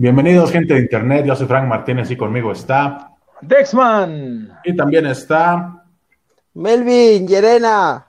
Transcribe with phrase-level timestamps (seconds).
[0.00, 1.26] Bienvenidos, gente de internet.
[1.26, 3.16] Yo soy Frank Martínez y conmigo está.
[3.40, 4.48] Dexman.
[4.62, 5.82] Y también está.
[6.54, 8.06] Melvin, Yerena.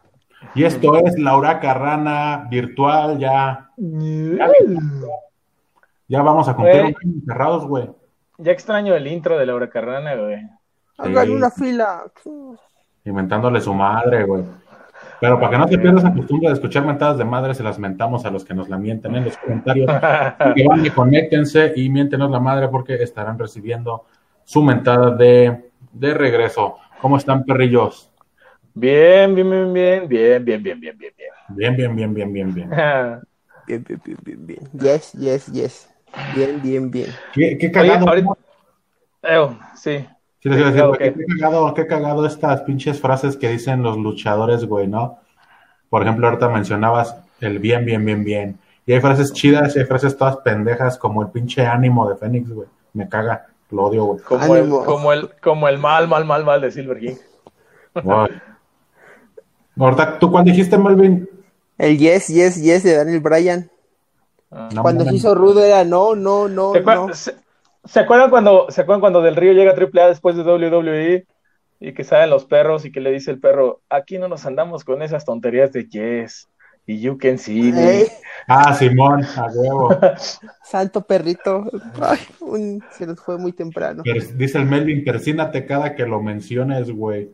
[0.54, 3.18] Y esto es Laura Carrana virtual.
[3.18, 3.72] Ya.
[3.76, 4.48] Ya,
[6.08, 7.90] ya vamos a cumplir un año encerrados, güey.
[8.38, 10.48] Ya extraño el intro de Laura Carrana, güey.
[10.96, 12.04] Hagan una fila.
[13.04, 14.44] Inventándole su madre, güey.
[15.20, 17.78] Pero para que no se pierda esa costumbre de escuchar mentadas de madre, se las
[17.78, 19.88] mentamos a los que nos la mienten en los comentarios.
[20.56, 24.06] que van y conéctense y miéntenos la madre porque estarán recibiendo
[24.46, 26.78] su mentada de, de regreso.
[27.00, 28.10] ¿Cómo están, perrillos?
[28.74, 31.14] Bien, bien, bien, bien, bien, bien, bien, bien, bien,
[31.50, 32.70] Bien, bien, bien, bien, bien, bien.
[32.70, 32.80] bien.
[33.66, 34.60] Bien, bien, bien, bien, bien.
[34.74, 35.90] Yes, yes, yes.
[36.34, 37.10] Bien, bien, bien.
[37.34, 38.08] ¿Qué, qué Oye, cagado?
[38.08, 38.38] ahorita-
[39.24, 40.06] Eh, sí.
[40.42, 40.98] Sí, les iba a decir, Ok.
[40.98, 45.20] güey, qué cagado, qué cagado estas pinches frases que dicen los luchadores, güey, ¿no?
[45.90, 48.60] Por ejemplo, ahorita mencionabas el bien, bien, bien, bien.
[48.86, 52.50] Y hay frases chidas y hay frases todas pendejas como el pinche ánimo de Fénix,
[52.50, 52.68] güey.
[52.94, 54.20] Me caga, lo odio, güey.
[54.22, 57.16] Como el, como, el, como el mal, mal, mal, mal de Silver King.
[59.78, 61.30] Ahorita, ¿tú cuál dijiste, Melvin?
[61.78, 63.70] El yes, yes, yes de Daniel Bryan.
[64.52, 64.70] Ah.
[64.74, 67.14] No Cuando se hizo rudo era no, no, no, ¿Se, acuer- no.
[67.14, 67.36] se-
[67.90, 71.26] se acuerdan cuando, ¿Se acuerdan cuando Del Río llega a AAA después de WWE
[71.80, 74.84] y que salen los perros y que le dice el perro, aquí no nos andamos
[74.84, 76.50] con esas tonterías de yes
[76.86, 78.02] y you can see me"?
[78.02, 78.08] Ey,
[78.48, 79.90] Ah, Simón, a huevo.
[80.64, 81.64] santo perrito.
[82.02, 84.02] Ay, un- se nos fue muy temprano.
[84.04, 87.32] Pero dice el Melvin, persínate cada que lo menciones, güey.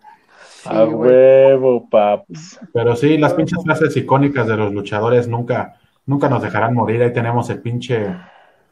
[0.65, 1.11] A güey.
[1.11, 2.59] huevo, paps.
[2.73, 7.01] Pero sí, las pinches frases icónicas de los luchadores nunca, nunca nos dejarán morir.
[7.03, 8.07] Ahí tenemos el pinche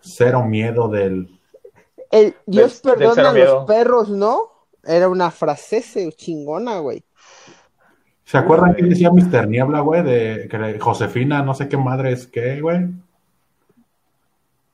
[0.01, 1.29] cero miedo del...
[2.13, 4.41] El Dios Del- perdona a los perros, ¿no?
[4.83, 7.03] Era una frase chingona, güey.
[8.23, 9.47] ¿Se acuerdan que decía Mr.
[9.47, 10.03] Niebla, güey?
[10.03, 12.81] De que Josefina, no sé qué madre es qué, güey.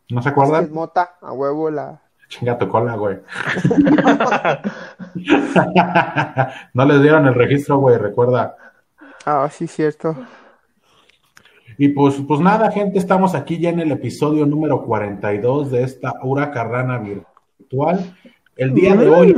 [0.09, 0.71] ¿No se Es acuerdan?
[0.73, 2.01] mota, a huevo la.
[2.27, 3.19] Chinga tu cola, güey.
[6.73, 8.55] no les dieron el registro, güey, recuerda.
[9.25, 10.15] Ah, sí, cierto.
[11.77, 16.13] Y pues, pues nada, gente, estamos aquí ya en el episodio número 42 de esta
[16.21, 17.25] Huracarrana virtual.
[18.55, 19.31] El día de hoy.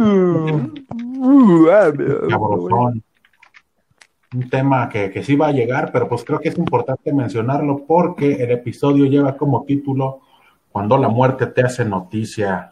[4.34, 7.84] Un tema que, que sí va a llegar, pero pues creo que es importante mencionarlo
[7.86, 10.22] porque el episodio lleva como título
[10.72, 12.72] Cuando la muerte te hace noticia.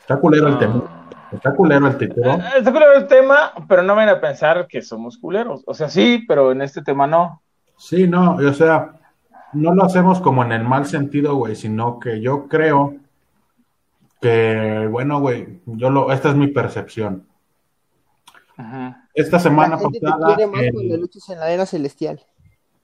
[0.00, 1.08] Está culero el tema.
[1.32, 2.34] Está culero el título.
[2.34, 5.62] Eh, Está culero el tema, pero no van a pensar que somos culeros.
[5.66, 7.42] O sea, sí, pero en este tema no.
[7.78, 8.92] Sí, no, o sea,
[9.54, 12.94] no lo hacemos como en el mal sentido, güey, sino que yo creo
[14.20, 17.26] que, bueno, güey, yo lo, esta es mi percepción.
[19.14, 22.22] Esta semana La gente te pasada, quiere más el- cuando luchas en la arena celestial.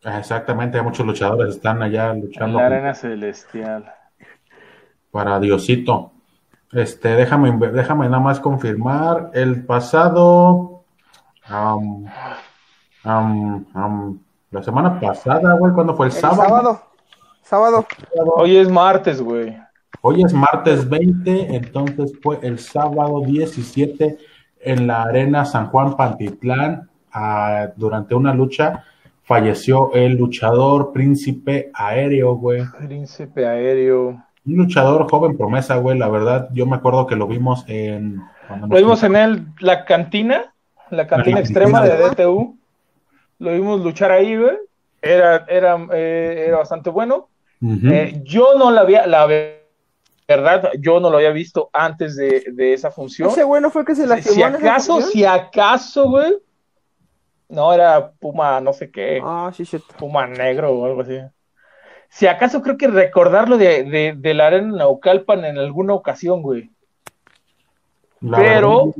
[0.04, 3.90] exactamente, hay muchos luchadores están allá En luchando la arena celestial.
[5.10, 6.12] para Diosito.
[6.72, 9.30] Este, déjame, déjame nada más confirmar.
[9.34, 10.84] El pasado,
[13.04, 16.42] la semana pasada, güey, ¿cuándo fue el El sábado?
[16.42, 16.82] sábado.
[17.42, 17.86] Sábado.
[18.36, 19.56] Hoy es martes, güey.
[20.00, 24.16] Hoy es martes 20, entonces fue el sábado 17
[24.60, 26.88] en la Arena San Juan Pantitlán.
[27.12, 28.84] ah, durante una lucha
[29.24, 32.62] falleció el luchador príncipe aéreo, güey.
[32.84, 34.22] Príncipe aéreo.
[34.44, 35.96] Un luchador joven promesa, güey.
[35.96, 38.20] La verdad, yo me acuerdo que lo vimos en.
[38.68, 40.52] Lo vimos en el, la cantina,
[40.90, 42.08] la cantina La extrema cantina.
[42.08, 42.58] de DTU.
[43.38, 44.56] Lo vimos luchar ahí, güey.
[45.00, 47.28] Era, era, eh, era bastante bueno.
[47.64, 49.22] Eh, yo no la había, la
[50.28, 53.28] verdad, yo no lo había visto antes de, de esa función.
[53.30, 54.34] Ese bueno fue que se lastimó.
[54.34, 56.34] Si acaso, si acaso, güey.
[57.48, 59.20] No, era Puma, no sé qué.
[59.22, 59.94] Ah, sí, cierto.
[59.98, 61.18] Puma negro o algo así.
[62.08, 66.70] Si acaso creo que recordarlo de, de, de la arena Naucalpan en alguna ocasión, güey.
[68.20, 68.94] La pero-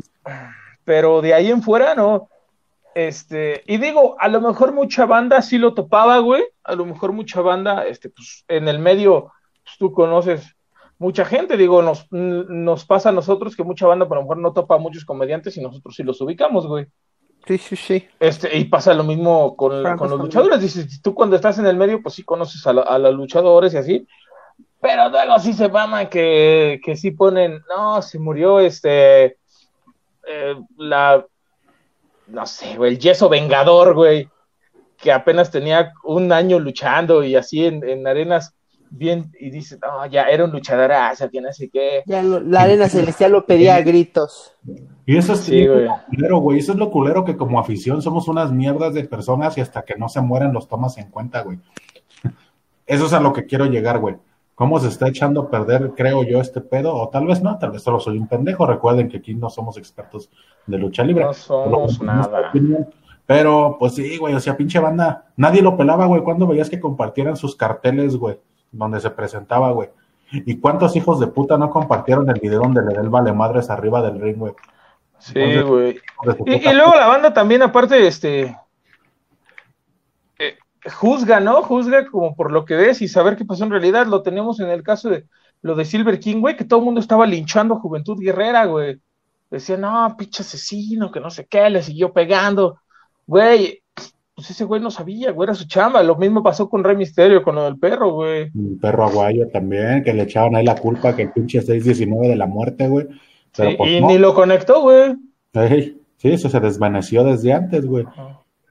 [0.84, 2.28] Pero de ahí en fuera, no.
[2.94, 6.44] Este, y digo, a lo mejor mucha banda sí lo topaba, güey.
[6.65, 9.33] A lo mejor mucha banda, este, pues, en el medio,
[9.65, 10.54] pues, tú conoces
[11.03, 14.53] mucha gente, digo, nos, nos pasa a nosotros que mucha banda, por lo mejor no
[14.53, 16.87] topa a muchos comediantes y nosotros sí los ubicamos, güey.
[17.47, 18.09] Sí, sí, sí.
[18.21, 20.60] Este, y pasa lo mismo con, con los luchadores.
[20.60, 23.75] Dices, tú cuando estás en el medio, pues sí conoces a, la- a los luchadores
[23.75, 24.07] y así.
[24.81, 29.37] Pero luego sí se maman que, que sí ponen, no, se murió este,
[30.27, 31.27] eh, la,
[32.28, 34.28] no sé, güey, el yeso vengador, güey,
[34.97, 38.54] que apenas tenía un año luchando y así en, en arenas
[38.94, 42.03] bien, y dices, no, ya era un luchadorazo, que no sé qué.
[42.06, 44.54] Ya lo- la arena celestial lo pedía a gritos.
[45.06, 45.84] Y eso es Sí, eso es güey.
[45.89, 46.59] lo culero, güey.
[46.59, 49.97] Eso es lo culero que como afición somos unas mierdas de personas y hasta que
[49.97, 51.59] no se mueren los tomas en cuenta, güey.
[52.86, 54.16] Eso es a lo que quiero llegar, güey.
[54.54, 57.72] cómo se está echando a perder, creo yo, este pedo, o tal vez no, tal
[57.72, 58.65] vez solo soy un pendejo.
[58.65, 60.30] Recuerden que aquí no somos expertos
[60.66, 61.24] de lucha libre.
[61.24, 62.53] No somos nada.
[63.27, 66.78] Pero, pues sí, güey, o sea, pinche banda, nadie lo pelaba, güey, cuando veías que
[66.78, 68.39] compartieran sus carteles, güey,
[68.72, 69.91] donde se presentaba, güey.
[70.33, 73.69] ¿Y cuántos hijos de puta no compartieron el video donde le da el vale madres
[73.69, 74.54] arriba del ring, güey?
[75.19, 76.01] Sí, güey.
[76.47, 78.57] Y, luego la banda también, aparte, este.
[80.39, 80.57] eh,
[80.91, 81.63] juzga, ¿no?
[81.63, 84.07] Juzga como por lo que ves y saber qué pasó en realidad.
[84.07, 85.27] Lo tenemos en el caso de
[85.60, 89.01] lo de Silver King, güey, que todo el mundo estaba linchando a Juventud Guerrera, güey.
[89.51, 92.80] Decía, no, pinche asesino, que no sé qué, le siguió pegando.
[93.27, 93.81] Güey,
[94.42, 96.03] pues ese güey no sabía, güey, era su chamba.
[96.03, 98.50] Lo mismo pasó con Rey Misterio, con lo del perro, güey.
[98.56, 102.34] Un perro aguayo también, que le echaban ahí la culpa que el pinche 619 de
[102.34, 103.06] la muerte, güey.
[103.56, 104.09] Pero Sí, pues y no.
[104.09, 105.15] ni lo conectó, güey.
[105.53, 108.04] Ey, sí, eso se desvaneció desde antes, güey.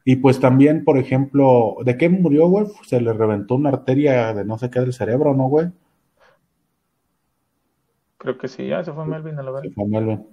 [0.04, 2.66] Y pues también, por ejemplo, ¿de qué murió, güey?
[2.86, 5.68] Se le reventó una arteria de no sé qué del cerebro, ¿no, güey?
[8.18, 9.74] Creo que sí, ya se fue Melvin a la Se verga.
[9.74, 10.28] fue Melvin.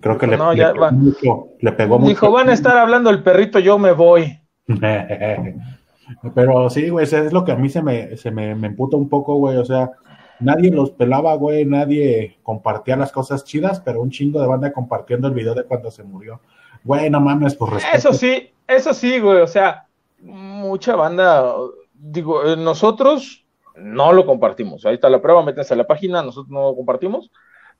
[0.00, 2.08] Creo que le, pegó mucho, le pegó mucho.
[2.08, 4.39] Dijo, van a estar hablando el perrito, yo me voy.
[6.34, 9.08] Pero sí, güey, es lo que a mí se me, se me, me emputa un
[9.08, 9.56] poco, güey.
[9.58, 9.92] O sea,
[10.40, 15.28] nadie los pelaba, güey, nadie compartía las cosas chidas, pero un chingo de banda compartiendo
[15.28, 16.40] el video de cuando se murió.
[16.82, 17.96] Güey, no mames, por respeto.
[17.96, 19.86] Eso sí, eso sí, güey, o sea,
[20.18, 21.54] mucha banda,
[21.94, 23.44] digo, eh, nosotros
[23.76, 27.30] no lo compartimos, ahí está la prueba, métanse a la página, nosotros no lo compartimos,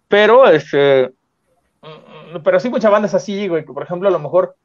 [0.08, 1.12] pero este,
[1.82, 4.56] mm, pero sí mucha banda es así, güey, que por ejemplo a lo mejor,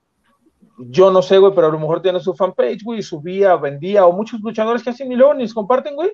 [0.77, 4.11] yo no sé, güey, pero a lo mejor tiene su fanpage, güey, subía, vendía, o
[4.13, 6.11] muchos luchadores que hacen y luego ni comparten, güey,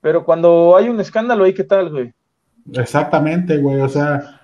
[0.00, 2.12] pero cuando hay un escándalo ahí, ¿qué tal, güey?
[2.74, 4.40] Exactamente, güey, o sea,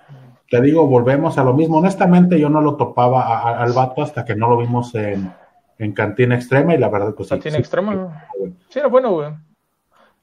[0.49, 1.77] te digo, volvemos a lo mismo.
[1.77, 5.31] Honestamente, yo no lo topaba a- a- al vato hasta que no lo vimos en,
[5.77, 7.35] en Cantina Extrema y la verdad, pues sí.
[7.35, 8.53] Satín sí, extrema, güey.
[8.69, 9.29] sí, era bueno, güey.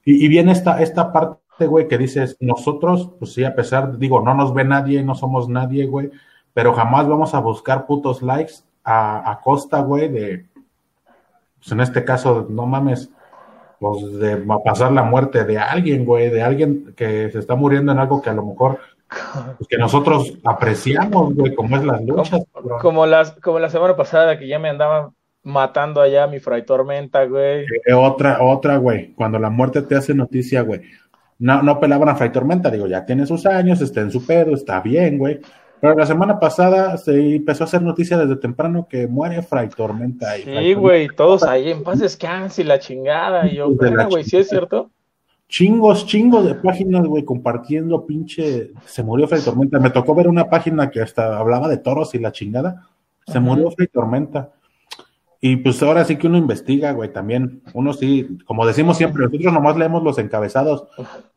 [0.05, 4.21] Y, y viene esta, esta parte, güey, que dices, nosotros, pues sí, a pesar, digo,
[4.21, 6.11] no nos ve nadie, no somos nadie, güey,
[6.53, 8.53] pero jamás vamos a buscar putos likes
[8.87, 10.45] a, a costa, güey, de,
[11.57, 13.09] pues en este caso, no mames,
[13.79, 17.99] pues de pasar la muerte de alguien, güey, de alguien que se está muriendo en
[17.99, 18.79] algo que a lo mejor,
[19.57, 22.79] pues que nosotros apreciamos, güey, como es las luchas, cabrón.
[22.79, 25.09] Como las, como la semana pasada que ya me andaban
[25.43, 27.65] matando allá mi Fray Tormenta, güey.
[27.85, 29.13] Eh, Otra, otra, güey.
[29.13, 30.81] Cuando la muerte te hace noticia, güey.
[31.39, 34.53] No, no pelaban a Fray Tormenta, digo, ya tiene sus años, está en su pedo,
[34.53, 35.41] está bien, güey.
[35.79, 40.37] Pero la semana pasada se empezó a hacer noticia desde temprano que muere Fray Tormenta.
[40.37, 43.45] y Sí, güey, todos ahí en paz descanse y la chingada.
[43.47, 44.89] Y yo, Hijos de la "Verga, güey, sí es cierto.
[45.49, 48.71] Chingos, chingos de páginas, güey, compartiendo pinche.
[48.85, 49.79] Se murió Fray Tormenta.
[49.79, 52.87] Me tocó ver una página que hasta hablaba de toros y la chingada.
[53.25, 53.39] Se Ajá.
[53.41, 54.49] murió Fray Tormenta.
[55.39, 57.61] Y pues ahora sí que uno investiga, güey, también.
[57.73, 60.87] Uno sí, como decimos siempre, nosotros nomás leemos los encabezados,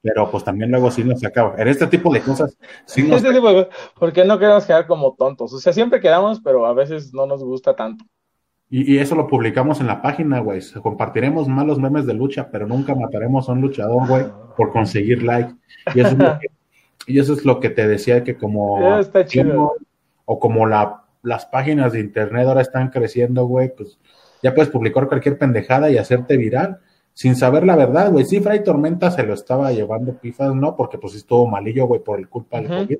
[0.01, 1.55] pero pues también luego sí nos acaba.
[1.59, 2.57] En este tipo de cosas,
[2.87, 3.19] sí nos.
[3.23, 3.69] Este tipo de-
[3.99, 5.53] porque no queremos quedar como tontos.
[5.53, 8.05] O sea, siempre quedamos, pero a veces no nos gusta tanto.
[8.71, 10.61] Y, y eso lo publicamos en la página, güey.
[10.83, 14.25] Compartiremos malos memes de lucha, pero nunca mataremos a un luchador, güey,
[14.57, 15.53] por conseguir like.
[15.95, 16.47] Y eso es lo que,
[17.07, 19.75] y eso es lo que te decía que como está chido.
[20.25, 23.99] o como la, las páginas de internet ahora están creciendo, güey, pues
[24.43, 26.79] ya puedes publicar cualquier pendejada y hacerte viral
[27.13, 28.25] sin saber la verdad, güey.
[28.25, 30.77] Sí, Fray Tormenta se lo estaba llevando pifas, ¿no?
[30.77, 32.83] Porque pues estuvo malillo, güey, por el culpa del Ujú.
[32.85, 32.99] COVID.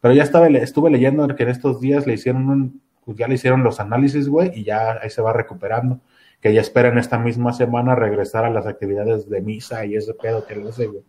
[0.00, 3.34] Pero ya estaba, estuve leyendo que en estos días le hicieron un, pues ya le
[3.34, 5.98] hicieron los análisis, güey, y ya ahí se va recuperando.
[6.40, 10.46] Que ya esperan esta misma semana regresar a las actividades de misa y ese pedo
[10.46, 11.02] que le hace, güey.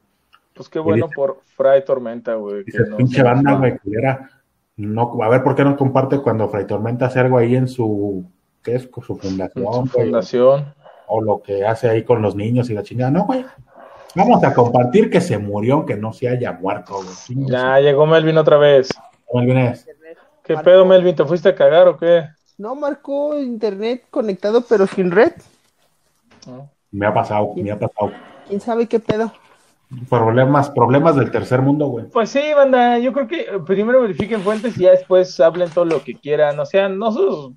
[0.54, 2.64] Pues qué bueno dice- por Fray Tormenta, güey.
[2.64, 4.32] que Dice, no pinche banda, güey, culera.
[4.78, 8.24] No, a ver por qué no comparte cuando Fray Tormenta hace algo ahí en su,
[8.64, 8.88] ¿qué es?
[8.88, 10.74] Con su fundación, su güey, fundación.
[11.08, 13.10] o lo que hace ahí con los niños y la chingada.
[13.12, 13.44] No, güey.
[14.16, 17.48] Vamos a compartir que se murió, aunque no se haya muerto, güey.
[17.50, 18.90] Ya llegó Melvin otra vez.
[19.34, 19.88] Melvin es-
[20.44, 20.70] ¿Qué Marco.
[20.70, 21.16] pedo, Melvin?
[21.16, 22.24] ¿Te fuiste a cagar o qué?
[22.58, 25.34] No marcó internet conectado, pero sin red.
[26.48, 26.70] No.
[26.92, 28.12] Me ha pasado, me ha pasado.
[28.48, 29.32] ¿Quién sabe qué pedo?
[30.10, 32.06] Problemas, problemas del tercer mundo, güey.
[32.08, 35.86] Pues sí, banda, yo creo que eh, primero verifiquen fuentes y ya después hablen todo
[35.86, 36.60] lo que quieran.
[36.60, 37.54] O sea, nosotros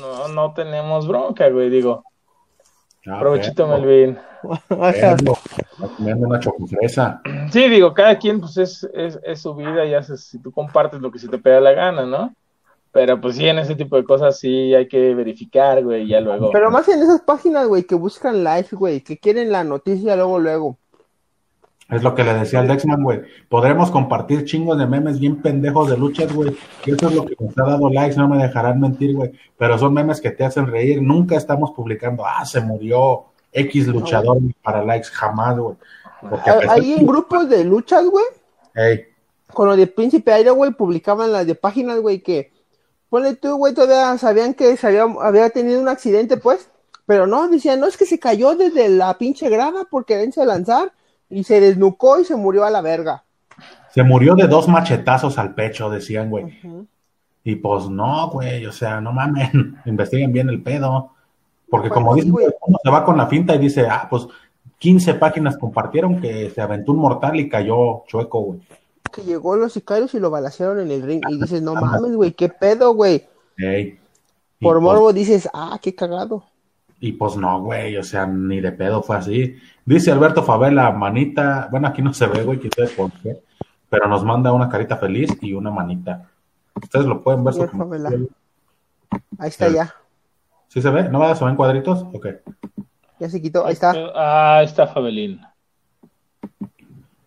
[0.00, 2.04] no, no tenemos bronca, güey, digo.
[3.06, 4.18] Ah, Provechito, Melvin.
[5.96, 7.20] Comiendo una chocofresa.
[7.50, 11.00] Sí, digo, cada quien, pues es, es, es su vida y haces, si tú compartes
[11.00, 12.34] lo que se te pega la gana, ¿no?
[12.92, 16.20] Pero pues sí, en ese tipo de cosas sí hay que verificar, güey, y ya
[16.20, 16.50] luego.
[16.50, 20.38] Pero más en esas páginas, güey, que buscan likes, güey, que quieren la noticia luego,
[20.38, 20.78] luego.
[21.88, 23.22] Es lo que le decía al Dexman, güey.
[23.48, 26.56] Podremos compartir chingos de memes bien pendejos de luchas, güey.
[26.84, 29.32] Y eso es lo que nos ha dado likes, no me dejarán mentir, güey.
[29.56, 31.00] Pero son memes que te hacen reír.
[31.00, 35.76] Nunca estamos publicando, ah, se murió X luchador para likes, jamás, güey.
[36.28, 38.24] Porque Ah, Ahí en grupos de luchas, güey,
[38.74, 39.04] Ey,
[39.52, 42.52] con lo de Príncipe Aire, güey, publicaban las de páginas, güey, que
[43.08, 46.68] ponle tú, güey, todavía sabían que se había, había tenido un accidente, pues,
[47.06, 50.92] pero no, decían, no, es que se cayó desde la pinche grada por quererse lanzar
[51.28, 53.24] y se desnucó y se murió a la verga.
[53.92, 56.58] se murió de dos machetazos al pecho, decían, güey.
[57.44, 61.12] Y pues no, güey, o sea, no mamen, investiguen bien el pedo.
[61.68, 62.46] Porque Pues como sí, dicen, güey.
[62.66, 64.26] uno se va con la finta y dice, ah, pues
[64.78, 68.60] 15 páginas compartieron que se aventó un mortal y cayó chueco, güey.
[69.12, 72.32] Que llegó los sicarios y lo balacearon en el ring y dices, no mames, güey,
[72.32, 73.26] qué pedo, güey.
[74.60, 76.44] Por pues- morbo dices, ah, qué cagado.
[77.00, 79.56] Y pues no, güey, o sea, ni de pedo fue así.
[79.84, 83.36] Dice Alberto Favela, manita, bueno, aquí no se ve, güey, quién sabe por qué,
[83.90, 86.28] pero nos manda una carita feliz y una manita.
[86.74, 87.54] Ustedes lo pueden ver.
[87.54, 87.62] su.
[89.38, 89.74] Ahí está Sí.
[89.74, 89.94] ya.
[90.68, 91.08] ¿Sí se ve?
[91.08, 91.34] ¿No va?
[91.34, 92.02] ¿Se ven cuadritos?
[92.12, 92.26] Ok.
[93.20, 93.94] Ya se quitó, ahí está.
[94.14, 95.40] Ah, ahí está Fabelín.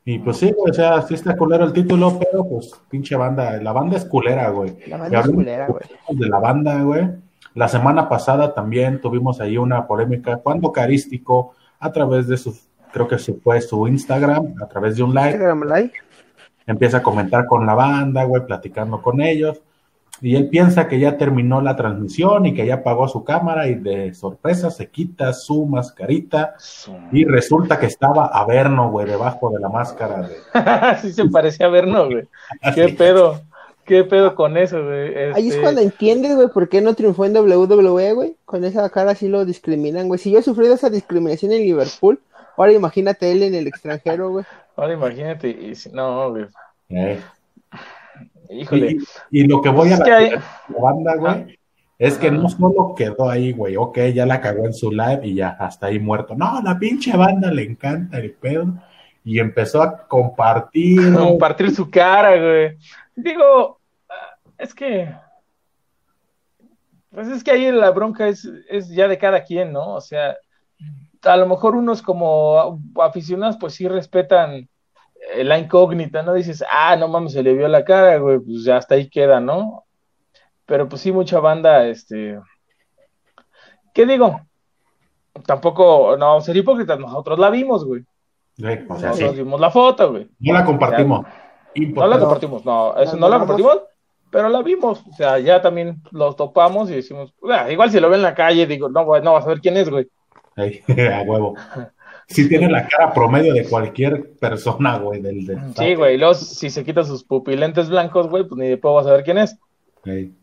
[0.05, 3.61] Y pues sí, güey, o sea, sí está culero el título, pero pues pinche banda,
[3.61, 4.77] la banda es culera, güey.
[4.87, 5.83] La Y banda es culera, güey.
[6.09, 7.07] de la banda, güey.
[7.55, 12.57] La semana pasada también tuvimos ahí una polémica cuando Carístico, a través de su,
[12.91, 15.93] creo que se fue su Instagram, a través de un live, Instagram Live.
[16.67, 19.61] empieza a comentar con la banda, güey, platicando con ellos.
[20.21, 23.75] Y él piensa que ya terminó la transmisión y que ya apagó su cámara y
[23.75, 26.55] de sorpresa se quita su mascarita
[27.11, 30.35] y resulta que estaba Averno, güey, debajo de la máscara de...
[31.01, 32.27] sí se parecía a vernos, güey.
[32.75, 33.41] ¿Qué pedo?
[33.89, 35.17] ¿Qué pedo con eso, güey?
[35.33, 38.35] Ahí es Este, cuando entiendes, güey, por qué no triunfó en WWE, güey.
[38.45, 40.19] Con esa cara sí lo discriminan, güey.
[40.19, 42.19] Si yo he sufrido esa discriminación en Liverpool,
[42.55, 44.45] ahora imagínate él en el extranjero, güey.
[44.75, 46.45] Ahora imagínate, y si- no, güey.
[46.89, 47.19] Eh.
[48.51, 48.97] Híjole.
[49.31, 51.57] Y, y lo que voy a Es la, que hay- la banda, güey,
[51.97, 55.33] es que no solo quedó ahí, güey, ok, ya la cagó en su live y
[55.33, 56.35] ya, hasta ahí muerto.
[56.35, 58.67] No, la pinche banda le encanta el pedo
[59.23, 61.11] y empezó a compartir.
[61.13, 62.77] compartir su cara, güey.
[63.15, 63.78] Digo,
[64.59, 65.13] es que.
[67.11, 69.95] Pues es que ahí la bronca es, es ya de cada quien, ¿no?
[69.95, 70.37] O sea,
[71.23, 74.69] a lo mejor unos como aficionados, pues sí respetan
[75.37, 76.33] la incógnita, ¿no?
[76.33, 79.39] Dices, ah, no mames, se le vio la cara, güey, pues ya hasta ahí queda,
[79.39, 79.85] ¿no?
[80.65, 82.39] Pero pues sí, mucha banda, este.
[83.93, 84.41] ¿Qué digo?
[85.45, 88.03] Tampoco, no, ser hipócritas, nosotros la vimos, güey.
[88.61, 90.29] O sea, Nosotros sí, vimos la foto, güey.
[90.39, 91.25] no la compartimos.
[91.75, 93.47] No la compartimos, no, eso no la vamos.
[93.47, 93.88] compartimos,
[94.31, 95.03] pero la vimos.
[95.09, 98.35] O sea, ya también lo topamos y decimos, "Ah, igual si lo ve en la
[98.35, 100.07] calle, digo, no, no vas a ver quién es, güey.
[100.55, 100.81] Ey,
[101.13, 101.55] a huevo.
[102.27, 106.35] Sí tiene la cara promedio de cualquier persona, güey, del, del Sí, güey, y luego
[106.35, 109.39] si se quita sus pupilentes blancos, güey, pues ni de pedo vas a ver quién
[109.39, 109.57] es.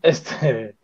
[0.01, 0.75] Este,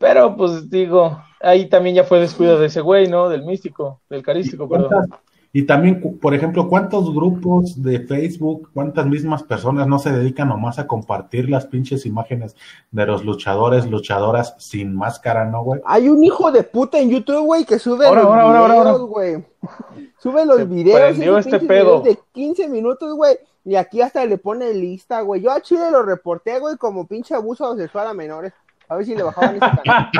[0.00, 3.28] pero pues digo, ahí también ya fue descuido de ese güey, ¿no?
[3.28, 5.10] Del místico, del carístico, perdón.
[5.56, 10.48] ¿Cuántas- Y también, por ejemplo, ¿cuántos grupos de Facebook, cuántas mismas personas no se dedican
[10.48, 12.54] nomás a compartir las pinches imágenes
[12.90, 15.80] de los luchadores, luchadoras sin máscara, no, güey?
[15.86, 18.72] Hay un hijo de puta en YouTube, güey, que sube Ahora, los ahora, ahora, ahora,
[18.74, 19.04] videos, ahora.
[19.10, 19.44] güey.
[20.18, 22.00] Sube los Se videos, este pedo.
[22.02, 23.36] videos de 15 minutos, güey.
[23.64, 25.40] Y aquí hasta le pone lista, güey.
[25.42, 28.52] Yo a Chile lo reporté, güey, como pinche abuso sexual a menores.
[28.88, 30.10] A ver si le bajaban ese canal.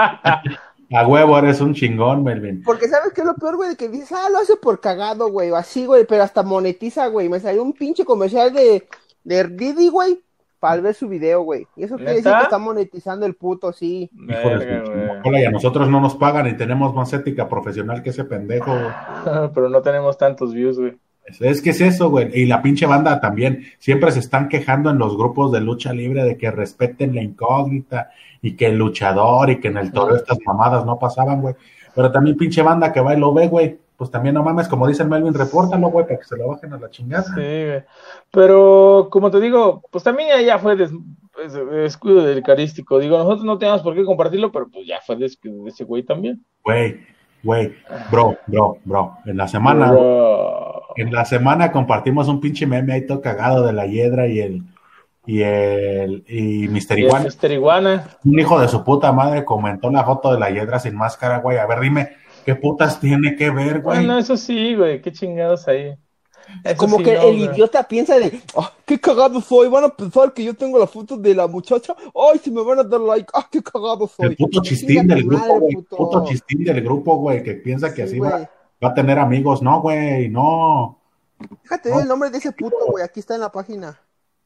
[0.93, 2.63] A huevo, eres un chingón, Melvin.
[2.63, 3.71] Porque ¿sabes qué es lo peor, güey?
[3.71, 5.51] De que dices, ah, lo hace por cagado, güey.
[5.51, 7.29] o Así, güey, pero hasta monetiza, güey.
[7.29, 8.87] Me salió un pinche comercial de,
[9.25, 10.23] de Didi, güey,
[10.61, 11.67] para ver su video, güey.
[11.77, 14.09] Y eso quiere decir que está monetizando el puto, sí.
[14.13, 18.25] Verga, chingada, y a nosotros no nos pagan y tenemos más ética profesional que ese
[18.25, 19.51] pendejo, güey.
[19.55, 20.97] Pero no tenemos tantos views, güey.
[21.41, 22.31] Es- que es eso, güey.
[22.35, 23.65] Y la pinche banda también.
[23.79, 28.11] Siempre se están quejando en los grupos de lucha libre de que respeten la incógnita
[28.43, 31.55] y que el luchador y que en el toro estas mamadas no pasaban, güey.
[31.95, 33.79] Pero también pinche banda que va y lo ve, güey.
[33.97, 36.71] Pues también no mames, como dice el Melvin, repórtalo, güey, para que se lo bajen
[36.75, 37.23] a la chingada.
[37.25, 37.83] Sí, güey.
[38.31, 40.93] Pero como te digo, pues también ya- ya fue des-
[41.71, 42.99] descuido del carístico.
[42.99, 46.03] Digo, nosotros no teníamos por qué compartirlo, pero pues ya fue descuido de ese güey
[46.03, 46.45] también.
[46.63, 46.97] Güey,
[47.47, 47.73] güey,
[48.11, 49.19] bro, bro, bro.
[49.25, 50.83] En la semana, Bro.
[50.97, 54.63] en la semana compartimos un pinche meme ahí todo cagado de la hiedra y el
[55.25, 57.25] y el y Mister Iguana.
[57.27, 57.51] Mr.
[57.53, 58.05] Iguana.
[58.25, 61.59] Un hijo de su puta madre comentó la foto de la hiedra sin máscara, güey.
[61.59, 62.11] A ver, dime,
[62.45, 63.99] ¿qué putas tiene que ver, güey?
[63.99, 65.95] Bueno, eso sí, güey, qué chingados ahí.
[66.65, 69.89] Eso Como sí, que no, el idiota piensa de, "Ah, qué cagado soy, van a
[69.89, 73.01] pensar que yo tengo la foto de la muchacha, ay, si me van a dar
[73.01, 74.27] like, ah, qué cagado soy.
[74.27, 75.75] El puto chistín del grupo, madre, güey.
[75.75, 75.97] puto.
[75.97, 78.49] Puto chistín del grupo, güey, que piensa que Sí, así va,
[78.83, 79.63] va a tener amigos.
[79.63, 80.99] No, güey, no.
[81.63, 84.01] Déjate ver el nombre de ese puto, güey, aquí está en la página.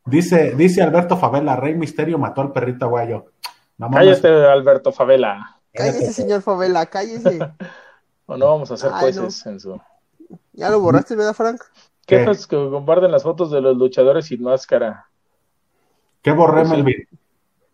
[0.05, 3.27] Dice, dice Alberto Favela, Rey Misterio mató al perrito aguayo.
[3.79, 5.61] No Cállate, Alberto Favela.
[5.73, 7.39] Cállese, señor Favela, cállese.
[8.27, 9.81] O no vamos a hacer Ay, jueces en su.
[10.53, 11.63] ¿Ya lo borraste, verdad, Frank?
[12.07, 12.31] ¿Qué ¿Qué?
[12.31, 15.07] es que comparten las fotos de los luchadores sin máscara?
[16.23, 16.71] ¿Qué borré, Sí.
[16.73, 17.09] Melvin?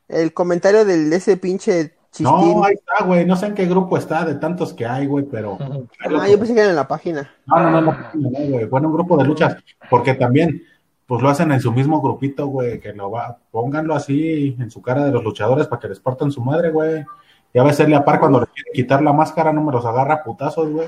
[0.09, 2.25] El comentario del de ese pinche chistín.
[2.26, 3.25] No, ahí está, güey.
[3.25, 5.59] No sé en qué grupo está de tantos que hay, güey, pero.
[5.61, 7.35] Ah, yo pensé que era en la página.
[7.47, 8.66] No, no, no, no, no, güey.
[8.68, 9.56] Fue en un grupo de luchas,
[9.90, 10.62] porque también,
[11.06, 14.80] pues lo hacen en su mismo grupito, güey, que lo va, pónganlo así en su
[14.80, 17.04] cara de los luchadores para que les partan su madre, güey.
[17.52, 20.71] Ya ves a par cuando le quiere quitar la máscara, no me los agarra putazos,
[20.71, 20.87] güey.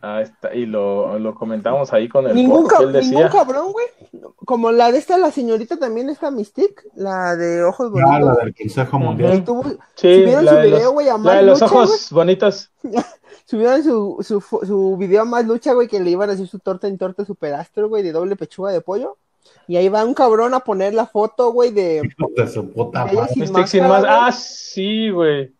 [0.00, 3.10] Ah, está, y lo, lo comentamos ahí con el Ningún, que él decía.
[3.10, 3.86] ningún cabrón, güey.
[4.44, 8.36] Como la de esta, la señorita también, esta Mystique, la de ojos Ya, la bonitos.
[8.44, 9.32] del Consejo Mundial.
[9.32, 9.64] Estuvo-
[9.96, 12.08] Sí, subieron la su de, video, los, güey, a la más de los lucha, ojos
[12.12, 12.70] bonitos.
[13.44, 16.58] subieron su, su, su video a más lucha, güey, que le iban a hacer su
[16.60, 19.16] torta en torta superastro, güey, de doble pechuga de pollo.
[19.66, 22.02] Y ahí va un cabrón a poner la foto, güey, de...
[22.36, 23.28] De su puta madre.
[23.32, 24.00] sin Mystique sin más.
[24.02, 24.12] güey.
[24.14, 25.52] Ah, sí, güey.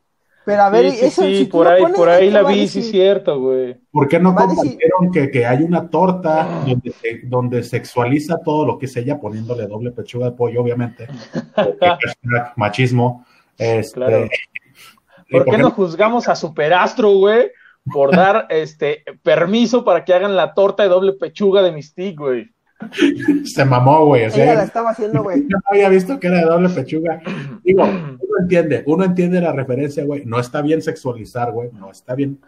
[0.49, 2.43] Pero a ver, Sí, sí, eso, sí, si por ahí, pones, por ahí ¿qué la
[2.43, 3.77] vi, sí, cierto, güey.
[3.91, 4.79] ¿Por qué no Va decir-
[5.13, 9.67] que, que hay una torta donde, se- donde sexualiza todo lo que es ella poniéndole
[9.67, 11.07] doble pechuga de pollo, obviamente?
[12.57, 13.27] Machismo.
[13.59, 14.27] Este, Claro.
[15.29, 17.51] ¿y ¿Por qué no juzgamos a Superastro, güey?
[17.93, 22.49] Por dar este permiso para que hagan la torta de doble pechuga de Mystique, güey.
[23.45, 24.27] se mamó, güey?
[24.27, 25.43] O sea, Ella la estaba haciendo, güey.
[25.43, 27.21] yo no había visto que era de doble pechuga.
[27.69, 30.25] Digo, uno entiende, uno entiende la referencia, güey.
[30.25, 31.71] No está bien sexualizar, güey.
[31.73, 32.41] No está bien.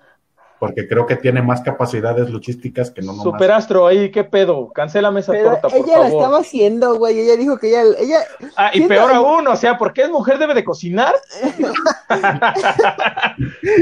[0.59, 3.25] Porque creo que tiene más capacidades luchísticas que no nomás.
[3.25, 4.71] Superastro, ahí, ¿qué pedo?
[4.73, 6.23] Cancélame esa Pero torta, por ella la favor.
[6.23, 7.21] estaba haciendo, güey.
[7.21, 8.19] Ella dijo que ella, ella,
[8.57, 11.15] Ah, y peor aún, o sea, ¿por qué es mujer debe de cocinar?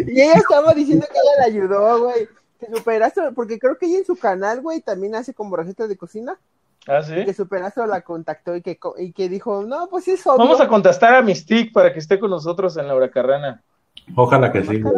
[0.06, 2.28] y ella estaba diciendo que ella le ayudó, güey.
[2.74, 6.36] Superastro, porque creo que ella en su canal, güey, también hace como recetas de cocina.
[6.88, 7.14] Ah, sí.
[7.14, 10.38] Que la contactó y que, y que dijo, no, pues es obvio.
[10.38, 13.62] Vamos a contestar a Mystique para que esté con nosotros en la huracarrana.
[14.14, 14.94] Ojalá que sí, güey.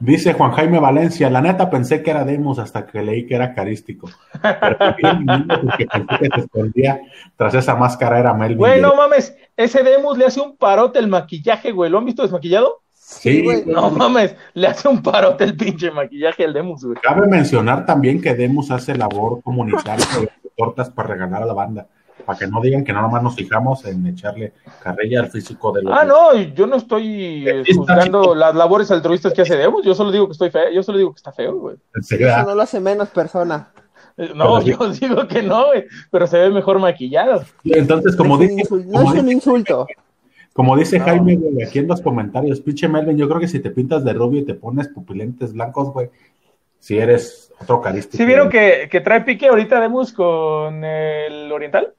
[0.00, 3.52] Dice Juan Jaime Valencia, la neta pensé que era Demos hasta que leí que era
[3.52, 4.08] carístico.
[4.40, 4.78] Pero
[5.62, 7.00] porque pensé que se escondía
[7.36, 8.58] tras esa máscara era Melvin.
[8.58, 11.90] Güey, no mames, ese Demus le hace un parote el maquillaje, güey.
[11.90, 12.80] ¿Lo han visto desmaquillado?
[12.92, 13.64] Sí, Sí, güey.
[13.66, 16.96] No mames, le hace un parote el pinche maquillaje al Demus, güey.
[17.02, 20.06] Cabe mencionar también que Demos hace labor comunitaria
[20.58, 21.86] tortas para regalar a la banda.
[22.26, 25.82] Para que no digan que no nomás nos fijamos en echarle carrilla al físico de
[25.82, 25.96] los.
[25.96, 29.86] Ah, no, yo no estoy eh, juzgando las labores altruistas que hace Demus.
[29.86, 31.76] Yo solo digo que estoy feo, yo solo digo que está feo, güey.
[31.94, 33.70] Eso no lo hace menos persona.
[34.16, 37.44] Eh, No, Pero yo digo que no, güey, pero se ve mejor maquillado.
[37.64, 39.86] Entonces, como dice, no es un insulto.
[40.52, 41.04] Como dice No.
[41.04, 44.12] Jaime, güey, aquí en los comentarios, pinche Melvin, yo creo que si te pintas de
[44.12, 46.10] rubio y te pones pupilentes blancos, güey,
[46.80, 48.16] si eres otro carístico.
[48.16, 51.94] ¿Sí vieron que, que trae pique ahorita Demus con el Oriental?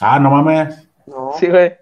[0.00, 0.88] Ah, no mames.
[1.06, 1.32] No.
[1.38, 1.76] Sí, güey.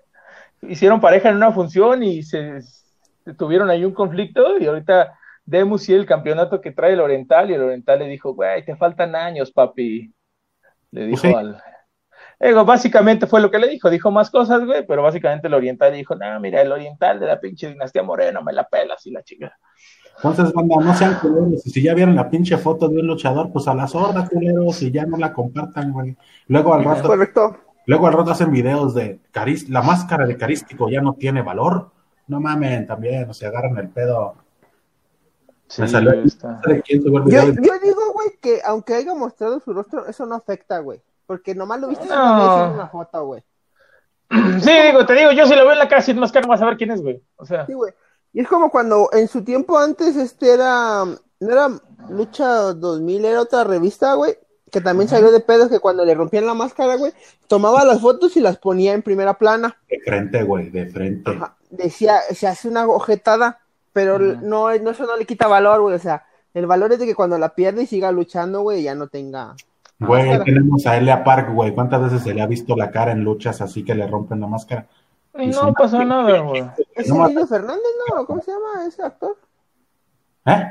[0.62, 5.88] Hicieron pareja en una función y se, se tuvieron ahí un conflicto y ahorita Demus
[5.88, 9.14] y el campeonato que trae el Oriental y el Oriental le dijo, güey, te faltan
[9.14, 10.12] años, papi.
[10.90, 11.34] Le dijo Pues sí.
[11.34, 11.62] al...
[12.38, 15.94] Digo, básicamente fue lo que le dijo, dijo más cosas, güey, pero básicamente el Oriental
[15.94, 19.22] dijo, no, mira, el Oriental de la pinche dinastía Moreno me la pelas y la
[19.22, 19.56] chica.
[20.16, 21.66] Entonces, banda, no sean culeros.
[21.66, 24.80] Y si ya vieron la pinche foto de un luchador, pues a la sorda, culeros,
[24.82, 26.16] y ya no la compartan, güey.
[26.48, 27.56] Luego al rato, Correcto.
[27.86, 31.90] luego al rato hacen videos de caris la máscara de carístico ya no tiene valor.
[32.28, 34.34] No mamen, también, o se agarran el pedo.
[35.78, 36.60] Me Sí, salió está.
[36.66, 40.34] ¿De quién subió el Yo, digo, güey, que aunque haya mostrado su rostro, eso no
[40.36, 41.02] afecta, güey.
[41.26, 42.66] Porque nomás lo viste No.
[42.66, 43.42] en una foto, güey.
[44.60, 46.66] Sí, digo, te digo, yo si lo veo en la cara sin máscara, vas a
[46.66, 47.20] ver quién es, güey.
[47.36, 47.92] O sea, Sí, güey.
[48.36, 51.70] Y es como cuando en su tiempo antes, este era, no era
[52.10, 54.34] Lucha 2000, era otra revista, güey,
[54.70, 57.14] que también salió de pedos que cuando le rompían la máscara, güey,
[57.46, 59.78] tomaba las fotos y las ponía en primera plana.
[59.88, 61.30] De frente, güey, de frente.
[61.30, 61.56] Ajá.
[61.70, 63.60] Decía, se hace una ojetada,
[63.94, 64.46] pero Ujú.
[64.46, 65.94] no, no, eso no le quita valor, güey.
[65.94, 68.94] O sea, el valor es de que cuando la pierde y siga luchando, güey, ya
[68.94, 69.54] no tenga.
[69.98, 71.74] Güey, tenemos a Elia Park, güey.
[71.74, 74.46] ¿Cuántas veces se le ha visto la cara en luchas así que le rompen la
[74.46, 74.88] máscara?
[75.38, 76.64] Y no pasa nada, güey.
[76.94, 77.82] ¿Es No, el Indio Fernández,
[78.14, 78.26] no?
[78.26, 79.36] ¿Cómo se llama ese actor?
[80.46, 80.64] ¿Eh?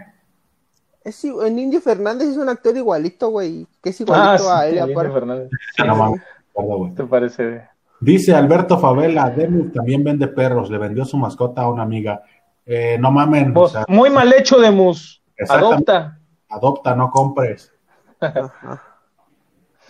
[1.04, 4.67] Es, el Indio Fernández es un actor igualito, güey, que es igualito Ah, sí, a
[4.67, 5.13] Elías Park.
[5.13, 5.49] Fernández.
[5.78, 6.93] Ah, no mames, acuerdo, güey.
[6.95, 7.67] ¿Te parece?
[7.99, 12.23] Dice Alberto Favela, Demus también vende perros, le vendió su mascota a una amiga.
[12.65, 15.21] Eh, no mamen, o Vos, sea, muy mal hecho de mus.
[15.38, 15.91] Exactamente.
[15.91, 16.19] Adopta.
[16.49, 17.71] adopta, no compres.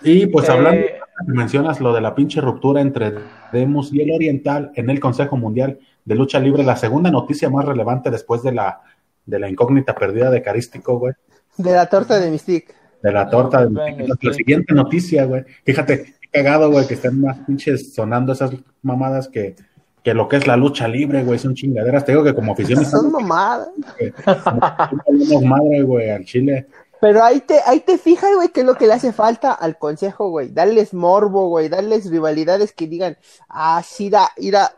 [0.01, 0.81] Y pues Eh, hablando,
[1.27, 3.13] mencionas lo de la pinche ruptura entre
[3.51, 7.65] Demus y el Oriental en el Consejo Mundial de Lucha Libre, la segunda noticia más
[7.65, 8.81] relevante después de la,
[9.25, 11.13] de la incógnita perdida de Carístico, güey.
[11.57, 12.73] De la torta de Mystique.
[13.01, 13.65] De la torta.
[13.65, 14.33] de- Ven, la este.
[14.33, 15.43] siguiente noticia, güey.
[15.63, 18.51] Fíjate, qué cagado, güey, que están más pinches sonando esas
[18.81, 19.55] mamadas que,
[20.03, 21.39] que lo que es la lucha libre, güey.
[21.39, 22.03] Son chingaderas.
[22.05, 23.69] Te digo que como aficionista Son mamadas.
[25.45, 26.67] madre, güey, al Chile.
[27.05, 29.77] Pero ahí te, ahí te fijas, güey, que es lo que le hace falta al
[29.77, 30.49] consejo, güey.
[30.49, 33.15] Darles morbo, güey, darles rivalidades que digan,
[33.47, 34.71] ah, sí, da, ira,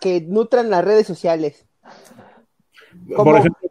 [0.00, 1.64] que nutran las redes sociales.
[3.14, 3.68] Por ejemplo,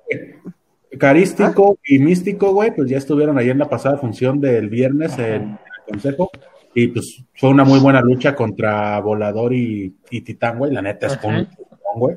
[0.98, 5.60] Carístico y Místico, güey, pues ya estuvieron ahí en la pasada función del viernes en
[5.60, 6.30] el consejo.
[6.74, 10.72] Y pues fue una muy buena lucha contra Volador y, y Titán, güey.
[10.72, 12.16] La neta es un titán, güey.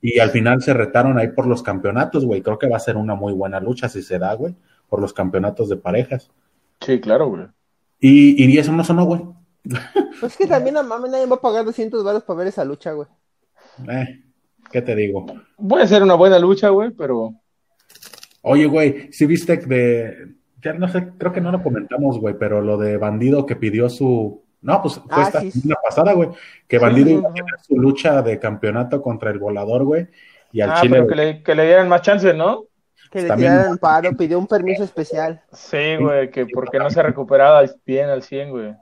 [0.00, 2.40] Y al final se retaron ahí por los campeonatos, güey.
[2.40, 4.54] Creo que va a ser una muy buena lucha si se da, güey,
[4.88, 6.30] por los campeonatos de parejas.
[6.80, 7.46] Sí, claro, güey.
[8.00, 9.22] Y, y eso no sonó, güey.
[10.20, 12.64] Pues es que también a mami nadie va a pagar 200 baros para ver esa
[12.64, 13.08] lucha, güey.
[13.88, 14.22] Eh,
[14.70, 15.26] ¿Qué te digo?
[15.56, 17.34] Puede ser una buena lucha, güey, pero
[18.46, 20.34] Oye, güey, si viste de.
[20.60, 23.88] Ya no sé, creo que no lo comentamos, güey, pero lo de Bandido que pidió
[23.88, 24.42] su.
[24.60, 26.28] No, pues fue Ah, esta sí, pasada, güey,
[26.68, 30.08] que Bandido sí, iba a tener su lucha de campeonato contra el volador, güey,
[30.52, 30.96] y al ah, Chile.
[30.96, 32.64] pero que le, que le dieran más chance, ¿no?
[33.14, 35.40] Que le También- tiraran paro, pidió un permiso especial.
[35.52, 38.74] Sí, güey, que porque no se ha recuperado al- bien al 100, güey.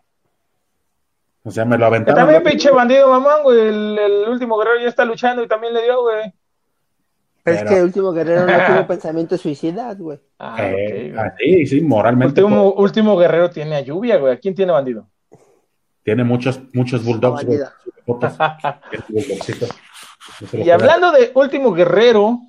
[1.45, 2.19] O sea, me lo Que aventaron.
[2.23, 2.53] también güey.
[2.55, 3.61] pinche bandido mamón, güey.
[3.61, 6.33] El, el último guerrero ya está luchando y también le dio, güey.
[7.43, 10.19] Pero es que el último guerrero no tuvo pensamiento suicida, güey.
[10.39, 11.19] Ah, Eh, güey.
[11.19, 12.43] ah, sí, sí, moralmente.
[12.43, 14.33] Último, último guerrero tiene a lluvia, güey.
[14.33, 15.07] ¿A quién tiene bandido?
[16.05, 17.59] tiene muchos, muchos bulldogs, güey.
[20.53, 22.41] Y hablando de último guerrero,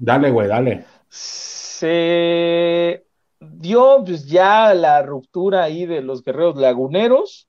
[0.00, 0.84] Dale, güey, dale.
[1.08, 3.04] Se
[3.40, 7.48] dio pues ya la ruptura ahí de los guerreros laguneros.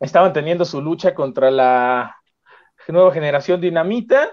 [0.00, 2.16] Estaban teniendo su lucha contra la
[2.88, 4.30] nueva generación dinamita.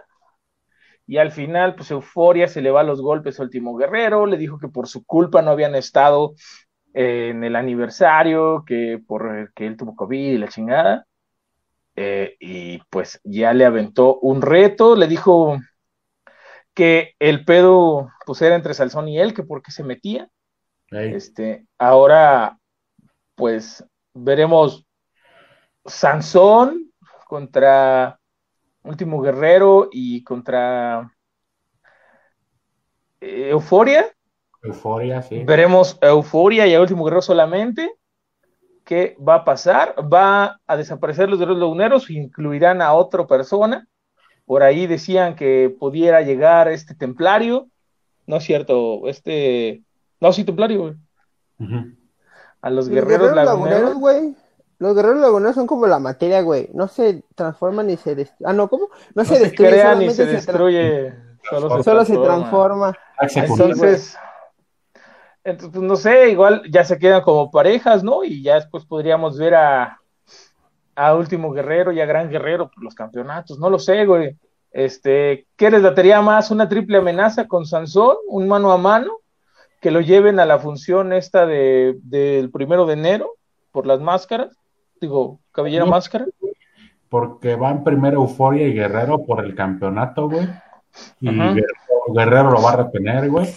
[1.08, 4.38] Y al final, pues Euforia se le va a los golpes a Último Guerrero, le
[4.38, 6.34] dijo que por su culpa no habían estado
[6.94, 11.06] en el aniversario, que por que él tuvo COVID y la chingada.
[11.96, 15.58] Eh, y pues ya le aventó un reto, le dijo
[16.74, 20.30] que el pedo pues era entre Salzón y él, que por qué se metía.
[20.90, 22.60] Este, ahora,
[23.36, 24.86] pues, veremos
[25.86, 26.92] Sansón
[27.28, 28.20] contra
[28.84, 31.16] Último Guerrero y contra
[33.22, 34.08] eh, Euforia.
[34.64, 35.44] Euforia, sí.
[35.46, 37.90] Veremos Euforia y a Último Guerrero solamente.
[38.84, 39.96] ¿Qué va a pasar?
[40.12, 43.88] Va a desaparecer los guerreros luneros, incluirán a otra persona.
[44.52, 47.70] Por ahí decían que pudiera llegar este templario.
[48.28, 49.82] No es cierto, este.
[50.20, 50.94] No, sí, templario, güey.
[51.58, 51.96] Ujú.
[52.62, 54.00] A los Los guerreros, guerreros laguneros, laguneros.
[54.02, 54.36] güey.
[54.78, 56.70] Los guerreros laguneros son como la materia, güey.
[56.74, 58.50] No se transforman ni se destruyen.
[58.50, 58.90] Ah, no, ¿cómo?
[59.16, 61.14] No, No se se destruyen, crea ni se destruye,
[61.50, 62.94] solo se Solo se transforma.
[63.22, 64.18] Entonces,
[65.46, 68.26] entonces, pues no sé, igual ya se quedan como parejas, ¿no?
[68.26, 70.01] Y ya después podríamos ver a,
[71.08, 74.36] a Último Guerrero y a Gran Guerrero por los campeonatos, no lo sé, güey.
[74.72, 76.52] Este, ¿qué les daría más?
[76.52, 78.16] ¿Una triple amenaza con Sansón?
[78.28, 79.18] ¿Un mano a mano?
[79.82, 83.32] Que lo lleven a la función esta de, del primero de enero
[83.72, 84.56] por las máscaras.
[85.02, 85.92] Digo, cabellera No.
[85.92, 86.26] máscara.
[87.10, 90.48] Porque van primero Euforia y Guerrero por el campeonato, güey.
[91.20, 91.30] Y.
[91.30, 91.66] Guerrero,
[92.16, 93.48] Guerrero lo va a retener, güey.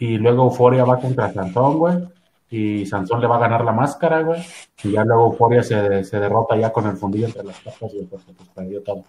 [0.00, 1.96] Y luego Euforia va contra Sansón, güey.
[2.50, 4.42] Y Sansón le va a ganar la máscara, güey.
[4.82, 8.06] Y ya luego Euforia se, se derrota ya con el fundillo entre las patas, güey,
[8.06, 9.04] porque pues perdió todo.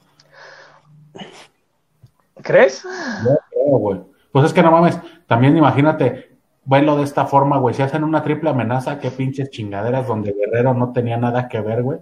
[2.42, 2.86] ¿Crees?
[3.24, 4.02] No creo, güey.
[4.32, 7.74] Pues es que no mames, también imagínate, velo de esta forma, güey.
[7.74, 11.82] Si hacen una triple amenaza, qué pinches chingaderas donde Guerrero no tenía nada que ver,
[11.82, 12.00] güey.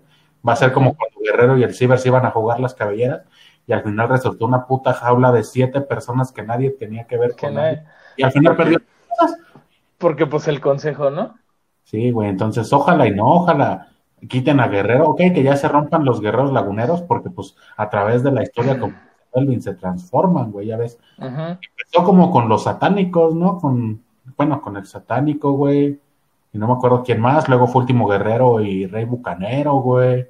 [0.48, 3.22] Va a ser como cuando Guerrero y el Ciber se iban a jugar las cabelleras
[3.66, 7.36] y al final resultó una puta jaula de siete personas que nadie tenía que ver
[7.36, 7.84] con nadie.
[8.16, 8.80] Y al final perdió.
[9.98, 11.36] Porque pues el consejo, ¿no?
[11.84, 13.88] Sí, güey, entonces ojalá y no, ojalá
[14.28, 18.24] quiten a Guerrero, ok, que ya se rompan los guerreros laguneros, porque pues a través
[18.24, 18.94] de la historia como
[19.34, 20.98] Elvin se transforman, güey, ya ves.
[21.20, 23.60] Empezó como con los satánicos, ¿no?
[23.60, 24.02] Con,
[24.36, 26.00] bueno, con el satánico, güey.
[26.52, 27.48] Y no me acuerdo quién más.
[27.48, 30.28] Luego fue Último Guerrero y Rey Bucanero, güey.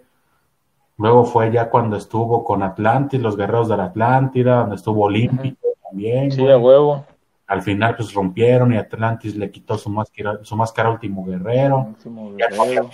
[0.97, 5.67] Luego fue ya cuando estuvo con Atlantis, los guerreros de la Atlántida, donde estuvo Olímpico
[5.87, 6.53] también, Sí, güey.
[6.53, 7.05] a huevo.
[7.47, 11.87] Al final, pues rompieron y Atlantis le quitó su máscara, su máscara Último Guerrero.
[11.89, 12.89] Último guerrero.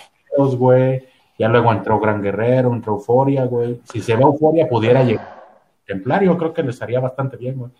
[0.58, 1.08] güey.
[1.40, 3.82] Ya luego entró Gran Guerrero, entró Euforia, güey.
[3.92, 5.44] Si se ve Euforia, pudiera llegar
[5.86, 7.72] Templario, creo que les haría bastante bien, güey.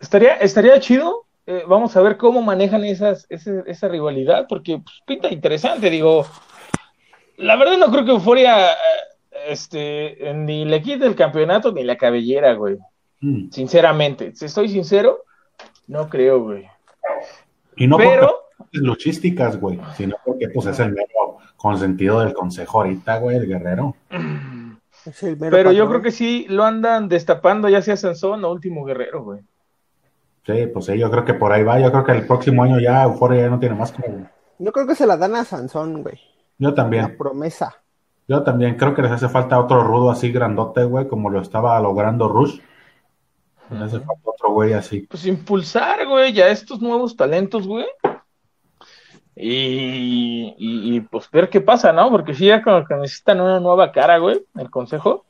[0.00, 1.22] Estaría, estaría chido.
[1.46, 5.90] eh, vamos a ver cómo manejan esas, ese- esa rivalidad, porque pues, pinta interesante.
[5.90, 6.24] Digo,
[7.36, 8.76] la verdad no creo que Euforia eh,
[9.48, 12.76] este, ni le quite el campeonato ni la cabellera, güey.
[13.20, 13.50] Mm.
[13.50, 15.24] Sinceramente, si estoy sincero,
[15.86, 16.66] no creo, güey.
[17.76, 22.78] Y no Pero, porque luchísticas, güey, sino porque pues es el mero consentido del consejo
[22.78, 23.94] ahorita, güey, el guerrero.
[25.04, 28.50] Es el mero pero yo creo que sí lo andan destapando, ya sea Sansón o
[28.50, 29.40] Último Guerrero, güey.
[30.46, 31.80] Sí, pues sí, yo creo que por ahí va.
[31.80, 34.02] Yo creo que el próximo año ya Euforia ya no tiene más que.
[34.58, 36.20] Yo creo que se la dan a Sansón, güey.
[36.58, 37.16] Yo La también.
[37.16, 37.74] promesa.
[38.28, 41.78] Yo también creo que les hace falta otro rudo así grandote, güey, como lo estaba
[41.80, 42.60] logrando Rush.
[43.70, 45.00] Les hace falta otro güey así.
[45.00, 47.86] Pues impulsar, güey, ya estos nuevos talentos, güey.
[49.36, 52.08] Y, y, y, pues ver qué pasa, ¿no?
[52.10, 55.24] Porque sí, ya como que necesitan una nueva cara, güey, el consejo.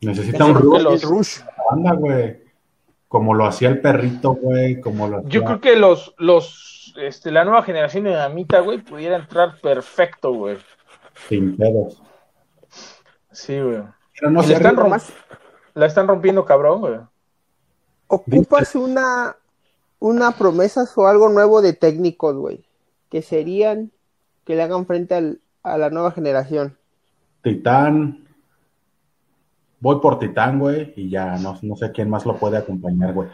[0.00, 1.40] Necesita un rudo los- Rush.
[1.70, 2.40] banda, güey.
[3.08, 7.44] Como lo hacía el perrito, güey, como lo Yo creo que los, los, este, la
[7.44, 10.58] nueva generación de Dinamita, güey, pudiera entrar perfecto, güey.
[11.28, 12.00] sin pedos.
[13.32, 13.82] Sí, güey.
[14.18, 14.76] Pero no le están
[15.74, 17.00] La están rompiendo, cabrón, güey.
[18.10, 19.36] Ocupas una,
[19.98, 22.64] una promesa o algo nuevo de técnicos, güey.
[23.10, 23.90] Que serían
[24.44, 26.76] que le hagan frente al- a la nueva generación.
[27.42, 28.24] Titán.
[29.80, 33.28] Voy por Titán, güey, y ya no, no sé quién más lo puede acompañar, güey.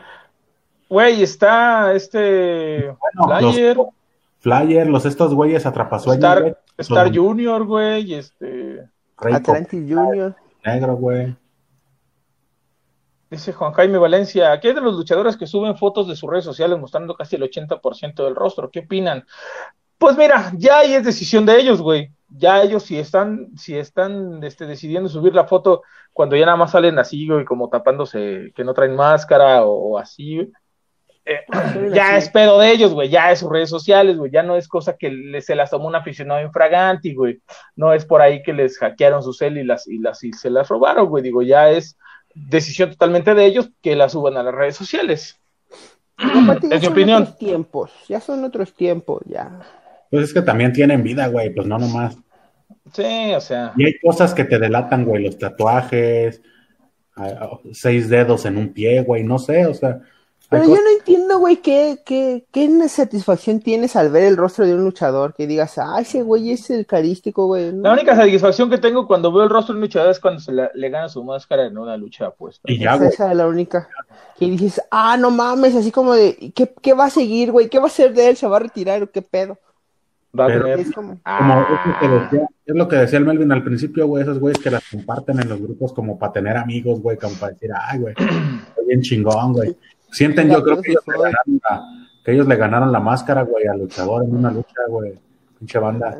[0.89, 3.77] Güey, está este Bueno, los- Flyer,
[4.39, 6.59] Flyer, los estos güeyes atrapasueños, Star.
[6.79, 8.87] Star Los- Junior, güey, y este...
[9.19, 10.37] Rey Atlantis Junior.
[10.65, 11.35] Negro, güey.
[13.37, 16.45] Dice Juan Jaime Valencia, aquí hay de los luchadores que suben fotos de sus redes
[16.47, 18.71] sociales mostrando casi el 80% del rostro.
[18.71, 19.27] ¿Qué opinan?
[19.99, 22.11] Pues mira, ya ahí es decisión de ellos, güey.
[22.29, 25.83] Ya ellos si están, si están este, decidiendo subir la foto
[26.15, 29.99] cuando ya nada más salen así, güey, como tapándose, que no traen máscara o, o
[29.99, 30.53] así, güey.
[31.27, 31.41] Eh,
[31.93, 32.27] ya así.
[32.27, 34.97] es pedo de ellos, güey, ya es sus redes sociales, güey, ya no es cosa
[34.97, 37.43] que le- se las tomó un aficionado infraganti, güey,
[37.75, 40.51] no es por ahí que les hackearon su cel y las, y las, y se
[40.51, 41.99] las robaron, güey, digo, ya es
[42.37, 45.41] decisión totalmente de ellos que la suban a las redes sociales.
[46.19, 47.23] Aparte, Es mi son opinión.
[47.23, 47.91] otros tiempos.
[48.09, 49.61] Ya son otros tiempos, ya.
[50.11, 52.17] Pues es que también tienen vida, güey, pues no nomás.
[52.93, 56.41] Sí, o sea, Y hay cosas que te delatan, güey, los tatuajes,
[57.73, 60.01] seis dedos en un pie, güey, no sé, o sea.
[60.49, 64.75] Pero yo no entiendo, güey, qué, qué, qué satisfacción tienes al ver el rostro de
[64.75, 65.35] un luchador.
[65.35, 67.73] Que digas, ah, ese güey es el carístico, güey.
[67.73, 70.53] la única satisfacción que tengo cuando veo el rostro de un luchador es cuando se
[70.53, 72.61] la- le gana su máscara en una lucha apuesta.
[72.71, 73.09] Y ya, Esa, güey.
[73.09, 73.89] esa es la única.
[74.39, 77.69] Que dices, ah, no mames, así como de, ¿qué, qué va a seguir, güey?
[77.69, 78.37] ¿Qué va a hacer de él?
[78.37, 79.59] ¿Se va a retirar o qué pedo?
[80.39, 80.79] Va a tener.
[80.81, 84.07] Es como, Como es lo, que decía, es lo que decía el Melvin al principio,
[84.07, 87.35] güey, esos güeyes que las comparten en los grupos como para tener amigos, güey, como
[87.37, 89.75] para decir, ay, güey, estoy bien chingón, güey.
[90.17, 91.85] Sienten, yo creo que ellos, le ganaron la,
[92.25, 95.13] que ellos le ganaron la máscara, güey, al luchador en una lucha, güey,
[95.59, 96.19] pinche banda.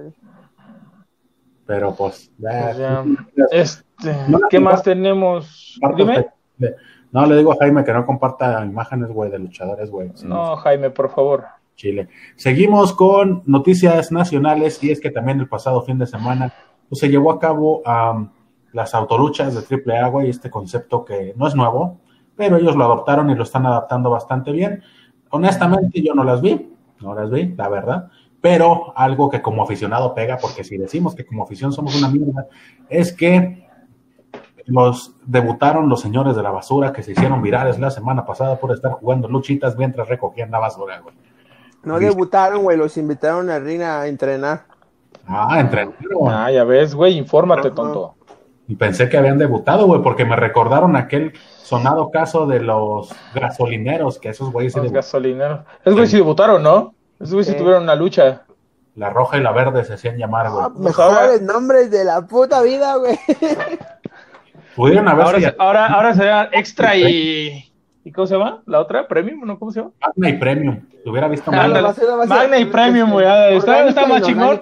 [1.65, 3.05] Pero pues, Pues ya,
[3.51, 5.81] Este, No ¿qué más tenemos?
[5.97, 6.27] Dime.
[7.11, 10.13] No, le digo a Jaime que no comparta imágenes, güey, de luchadores, güey.
[10.25, 11.47] No, Jaime, por favor.
[11.75, 12.11] Chile.
[12.35, 16.53] Seguimos con noticias nacionales y es que también el pasado fin de semana
[16.91, 18.31] pues, se llevó a cabo am,
[18.75, 22.01] las autoluchas de AAA, güey, este concepto que no es nuevo,
[22.37, 24.83] pero ellos lo adoptaron y lo están adaptando bastante bien.
[25.31, 28.09] Honestamente yo no las vi, no las vi, la verdad,
[28.41, 32.47] pero algo que como aficionado pega, porque si decimos que como afición somos una mierda,
[32.89, 33.67] es que
[34.67, 38.73] los debutaron los señores de la basura que se hicieron virales la semana pasada por
[38.73, 41.15] estar jugando luchitas mientras recogían la basura, güey.
[41.85, 44.65] no debutaron, güey, los invitaron a Ring a entrenar.
[45.27, 45.97] Ah, entrenaron.
[46.29, 47.75] Ah, ya ves, güey, infórmate, Ajá.
[47.75, 48.15] tonto.
[48.69, 51.33] Y pensé que habían debutado, güey, porque me recordaron aquel
[51.67, 55.61] sonado caso de los gasolineros, que esos güeyes Los debu- gasolineros.
[55.81, 56.95] Esos güeyes sí debutaron, ¿no?
[57.19, 57.59] Esos güeyes Sí.
[57.59, 58.43] tuvieron una lucha.
[58.95, 60.65] la roja y la verde se hacían llamar, güey.
[60.65, 63.19] Ah, mejores nombres de la puta vida, güey.
[64.75, 67.63] Pudieron haber Ahora, sido ahora, ahora será extra y.
[68.05, 68.63] ¿Y cómo se llama?
[68.67, 69.09] ¿La otra?
[69.09, 69.41] ¿Premium?
[69.45, 69.59] ¿No?
[69.59, 69.93] ¿Cómo se llama?
[70.01, 70.81] Magna y Premium.
[71.03, 71.61] Te hubiera visto mal.
[71.67, 71.83] Ándale.
[71.83, 73.27] Va a ser- va a ser- Magna y Premium, güey.
[73.27, 74.61] Ah, Está, más chingón.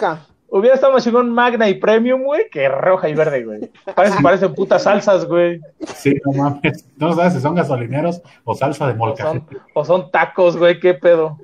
[0.55, 0.59] Orgánica.
[0.59, 3.71] Hubiera estado más chingón Magna y Premium, güey, que roja y verde, güey.
[3.95, 5.61] Parece, parecen putas salsas, güey.
[5.95, 6.88] Sí, no mames.
[6.97, 9.23] No sabes si son gasolineros o salsa de O molca.
[9.25, 11.38] son, o son tacos, güey, qué pedo.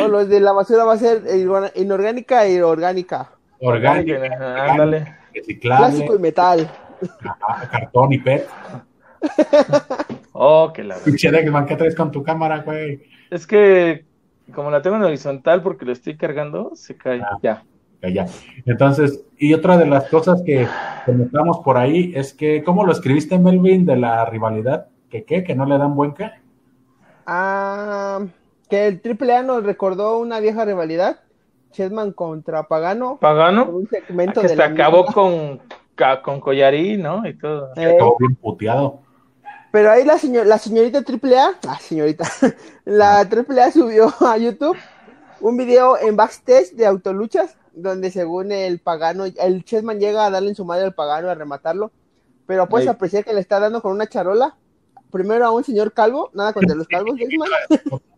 [0.00, 1.22] O los de la basura va a ser
[1.74, 3.30] inorgánica y orgánica.
[3.60, 4.98] Orgánico, Ajá, Ándale.
[5.00, 6.70] Clásico y reciclable, metal.
[7.24, 8.48] ajá, cartón y PET.
[10.38, 13.02] Oh, que la Dexman, ¿qué traes con tu cámara, güey?
[13.30, 14.04] Es que
[14.54, 17.22] como la tengo en horizontal porque lo estoy cargando, se cae.
[17.22, 17.38] Ah.
[17.42, 17.64] Ya.
[18.02, 18.26] Ya.
[18.64, 20.66] Entonces, y otra de las cosas que
[21.04, 24.86] comentamos por ahí es que, ¿cómo lo escribiste, Melvin, de la rivalidad?
[25.10, 25.42] ¿Que qué?
[25.42, 26.30] ¿Que no le dan buen qué?
[27.26, 28.20] Ah,
[28.68, 31.20] que el AAA nos recordó una vieja rivalidad.
[31.72, 33.18] Chessman contra Pagano.
[33.20, 35.14] Pagano, Un segmento que de se la acabó misma.
[35.14, 35.60] con,
[36.22, 37.26] con collarín, ¿no?
[37.26, 37.70] Y todo.
[37.76, 39.00] Eh, Acabó bien puteado.
[39.72, 42.24] Pero ahí la, señor, la señorita AAA, ah, señorita,
[42.84, 44.76] la AAA subió a YouTube
[45.40, 50.48] un video en backstage de autoluchas, donde según el pagano, el Chessman llega a darle
[50.48, 51.92] en su madre al pagano a rematarlo,
[52.46, 52.94] pero puedes Ahí.
[52.94, 54.56] apreciar que le está dando con una charola
[55.16, 57.18] primero a un señor calvo, nada contra los calvos,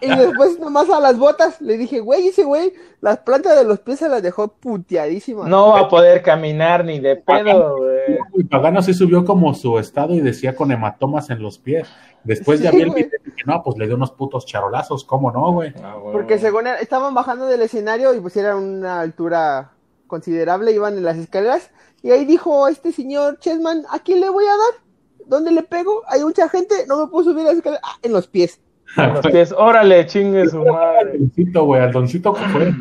[0.00, 3.80] y después nomás a las botas, le dije, güey, ese güey, las plantas de los
[3.80, 5.46] pies se las dejó puteadísimas.
[5.46, 8.18] No va a poder caminar ni de pedo, güey.
[8.34, 11.88] Y Pagano sí subió como su estado y decía con hematomas en los pies.
[12.24, 15.04] Después ya Sí, vi el video y dije, no, pues le dio unos putos charolazos,
[15.04, 15.72] ¿cómo no, güey?
[15.82, 16.12] Ah, güey.
[16.12, 19.72] Porque según él, estaban bajando del escenario y pues era una altura
[20.06, 21.70] considerable, iban en las escaleras,
[22.02, 24.82] y ahí dijo este señor Chessman, ¿a quién le voy a dar?
[25.26, 26.02] ¿Dónde le pego?
[26.08, 28.60] Hay mucha gente, no me puedo subir a las escaleras, ah, en los pies.
[28.96, 31.18] En los pies, órale, chingue su Al madre.
[31.18, 32.72] doncito, güey, al doncito que fue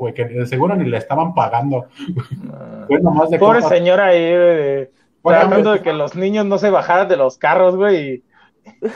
[0.00, 1.86] güey, que de seguro ni le estaban pagando.
[2.86, 3.76] Fue nomás de Pobre compas.
[3.78, 4.90] señora ahí, de-
[5.22, 8.22] Bueno, tratando de que los niños no se bajaran de los carros, güey.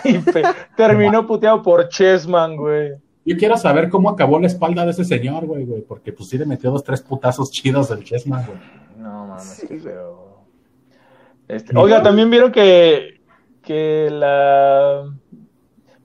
[0.05, 0.43] Y, y pe-
[0.77, 2.93] terminó puteado por Chessman, güey.
[3.25, 6.39] Yo quiero saber cómo acabó la espalda de ese señor, güey, güey, porque pues sí
[6.39, 8.59] le metió dos, tres putazos chidos del Chessman, güey.
[8.99, 9.81] No mames, Sí, qué güey.
[9.93, 10.32] feo.
[11.53, 13.21] Este, oiga, también vieron que,
[13.63, 15.05] que la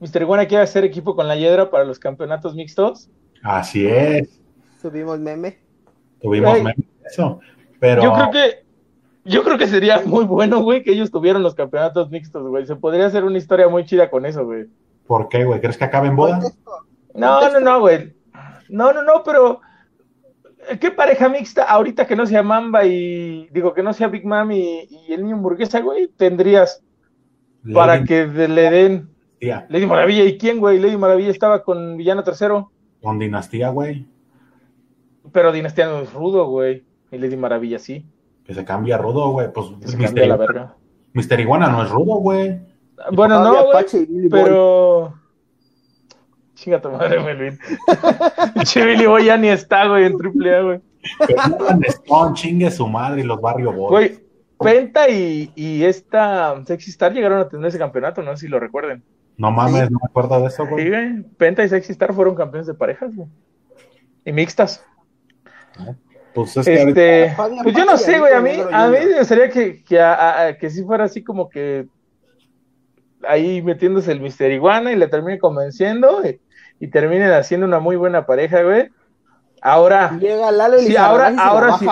[0.01, 0.21] Mr.
[0.21, 3.10] Iguana quiere hacer equipo con la Hiedra para los campeonatos mixtos.
[3.43, 4.41] Así es,
[4.81, 5.60] Subimos meme.
[6.21, 6.75] tuvimos de
[7.10, 7.39] eso,
[7.79, 8.67] pero Yo creo que
[9.23, 12.65] yo creo que sería muy bueno, güey, que ellos tuvieran los campeonatos mixtos, güey.
[12.65, 14.65] Se podría hacer una historia muy chida con eso, güey.
[15.05, 15.62] ¿por qué, güey?
[15.62, 16.41] ¿Crees que acabe en boda?
[17.13, 18.13] No, no, no, güey.
[18.67, 19.62] No, no, no, pero
[20.80, 24.51] ¿qué pareja mixta ahorita que no sea Mamba y digo que no sea Big Mom
[24.51, 26.84] y, y el niño hamburguesa, güey, tendrías
[27.73, 29.10] para Lady que de- le den
[29.69, 30.80] Lady Maravilla y quién, güey?
[30.80, 34.08] Lady Maravilla estaba con Villano Tercero, con dinastía, güey,
[35.32, 36.84] pero Dinastía no es rudo, güey.
[37.12, 38.06] Y Lady Maravilla sí,
[38.43, 40.06] que se cambia rudo, güey, pues que se Mr.
[40.06, 40.75] cambia la Iguana- verga.
[41.13, 41.39] Mr.
[41.39, 42.60] Iguana no es rudo, güey.
[43.13, 45.13] Bueno, no, güey, pero
[46.67, 47.58] chinga tu madre, Melvin.
[48.65, 50.82] Che, Billy Boy ya ni está, güey, en AAA, güey.
[51.25, 53.89] Pero Alan Stone, chingue su madre y los Barrio Boys.
[53.89, 54.19] Güey,
[54.60, 58.60] Penta y, y esta Sexy Star llegaron a tener ese campeonato, no sé si lo
[58.60, 59.03] recuerden.
[59.38, 60.89] No mames, no me acuerdo de eso, Sí, güey.
[60.89, 61.23] güey.
[61.38, 63.30] Penta y Sexy Star fueron campeones de parejas, güey.
[64.25, 64.84] Y mixtas.
[66.34, 68.97] Pues es que ahorita- Este, Fabián pues yo no sé, güey, a mí, a mí
[69.10, 71.88] me gustaría que, que, a- a- que sí fuera así como que
[73.27, 76.39] ahí metiéndose el Mister Iguana y le termine convenciendo y,
[76.80, 78.90] y terminen haciendo una muy buena pareja, güey.
[79.62, 81.88] Ahora, Llega Lalo y sí, ahora, y se la ahora sí.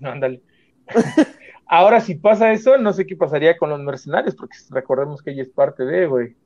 [0.00, 0.42] No, ándale.
[1.66, 5.42] ahora si pasa eso, no sé qué pasaría con los mercenarios, porque recordemos que ella
[5.42, 6.36] es parte de, güey.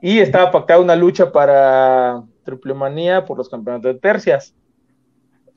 [0.00, 4.54] Y estaba pactada una lucha para Triple Manía por los campeonatos de tercias.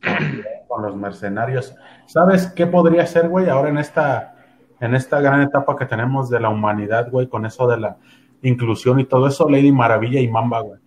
[0.67, 1.75] con los mercenarios.
[2.07, 3.49] ¿Sabes qué podría ser, güey?
[3.49, 4.35] Ahora en esta,
[4.79, 7.97] en esta gran etapa que tenemos de la humanidad, güey, con eso de la
[8.41, 10.79] inclusión y todo eso, Lady Maravilla y Mamba, güey.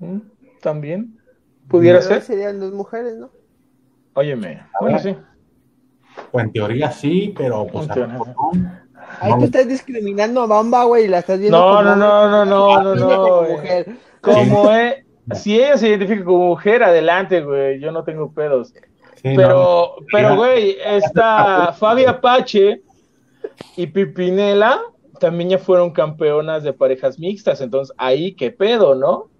[0.00, 0.18] ¿Mm?
[0.60, 1.18] También
[1.68, 2.22] pudiera ser.
[2.22, 3.30] Serían dos mujeres, ¿no?
[4.14, 5.16] Óyeme, bueno, sí.
[6.32, 8.34] O en teoría sí, pero pues no.
[9.20, 11.96] Ahí No, tú estás discriminando a Bamba, güey, y la estás viendo No, como no,
[11.96, 13.46] no, no, no, no, niña como no.
[13.46, 13.52] eh.
[13.52, 13.96] mujer.
[14.20, 14.94] Como es,
[15.34, 17.80] si ella se identifica como mujer, adelante, güey.
[17.80, 18.72] Yo no tengo pedos.
[19.22, 19.36] Sí, no.
[19.36, 22.82] Pero, pero, güey, esta Fabi Apache
[23.76, 24.80] y Pipinela
[25.20, 27.60] también ya fueron campeonas de parejas mixtas.
[27.60, 29.30] Entonces, ahí qué pedo, ¿no?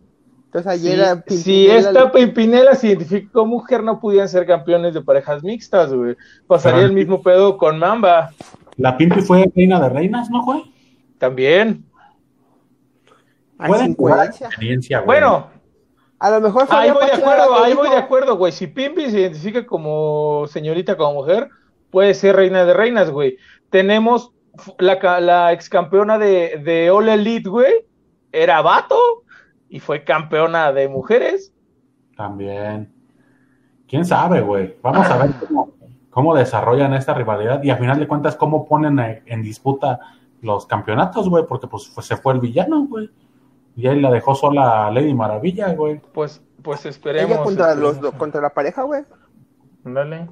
[0.47, 4.95] Entonces ayer era si Pimpinela, esta Pimpinela se identifica como mujer, no pudieran ser campeones
[4.95, 6.15] de parejas mixtas, güey.
[6.47, 8.31] Pasaría Pero- el mismo pedo con Mamba
[8.77, 10.73] La Pimpi fue reina de reinas, ¿no, güey?
[11.19, 11.85] también.
[13.59, 14.13] Hay güey.
[15.05, 15.49] Bueno,
[16.19, 18.53] A lo mejor ahí voy de acuerdo, ahí voy de acuerdo, güey.
[18.53, 21.49] Si Pimpi se identifica como señorita, como mujer,
[21.91, 23.37] puede ser reina de reinas, güey.
[23.75, 24.33] Tenemos
[24.79, 27.73] la, la ex campeona de, de All Elite, güey,
[28.31, 29.25] era vato
[29.69, 31.53] y fue campeona de mujeres.
[32.17, 32.95] También.
[33.89, 34.77] ¿Quién sabe, güey?
[34.81, 35.73] Vamos a ver cómo,
[36.09, 39.99] cómo desarrollan esta rivalidad y a final de cuentas cómo ponen en disputa
[40.41, 43.11] los campeonatos, güey, porque pues se fue el villano, güey.
[43.75, 46.01] Y ahí la dejó sola Lady Maravilla, güey.
[46.13, 47.29] Pues, pues esperemos.
[47.29, 48.01] Ella contra, esperemos.
[48.01, 49.03] los, contra la pareja, güey.
[49.85, 50.29] Ándale.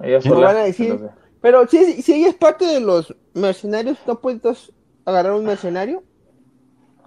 [0.00, 0.48] Ella ¿Quién sola.
[0.48, 1.10] van a decir?
[1.42, 4.72] Pero si, si ella es parte de los mercenarios, ¿no puedes
[5.04, 6.02] agarrar un mercenario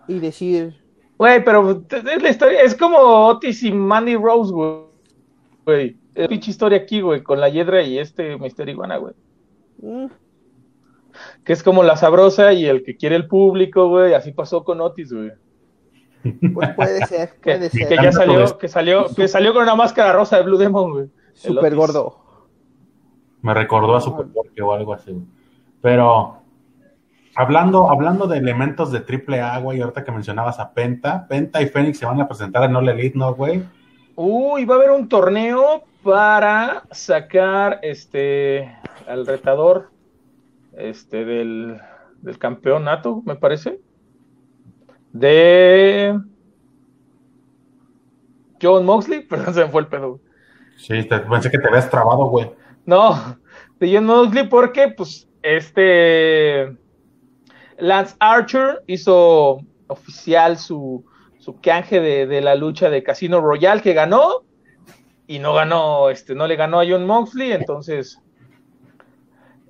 [0.07, 0.76] y decir,
[1.18, 5.95] Güey, pero es la historia, es como Otis y Mandy Rose, güey.
[6.14, 9.14] Es pinche historia aquí, güey, con la Hiedra y este Mister Iguana, güey.
[9.82, 10.07] "Mm,
[11.45, 14.14] Que es como la sabrosa y el que quiere el público, güey.
[14.14, 15.32] Así pasó con Otis, güey.
[16.53, 18.03] pues puede ser, Que, puede que ser.
[18.03, 21.05] ya salió, que salió, que salió con una máscara rosa de Blue Demon, güey.
[21.47, 21.74] Otis.
[21.76, 22.24] gordo.
[23.46, 25.16] Me recordó a Superporque o algo así.
[25.80, 26.41] Pero
[27.36, 31.68] hablando, hablando de elementos de triple A, güey, ahorita que mencionabas a Penta, Penta y
[31.68, 33.64] Fénix se van a presentar en All Elite, ¿no, güey?
[34.16, 38.76] Uy, va a haber un torneo para sacar este
[39.08, 39.91] al retador
[40.74, 41.80] este, del,
[42.24, 43.80] del campeonato, me parece,
[45.14, 46.20] de
[48.60, 50.20] John Moxley, perdón, se me fue el pedo.
[50.78, 52.64] Sí, pensé que te habías trabado, güey.
[52.86, 53.38] No,
[53.79, 56.75] de John Moxley porque, pues, este
[57.77, 61.05] Lance Archer hizo oficial su,
[61.39, 64.43] su canje de, de, la lucha de Casino Royale que ganó
[65.27, 68.19] y no ganó, este, no le ganó a John Moxley, entonces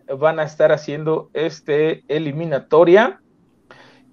[0.07, 3.21] van a estar haciendo este eliminatoria.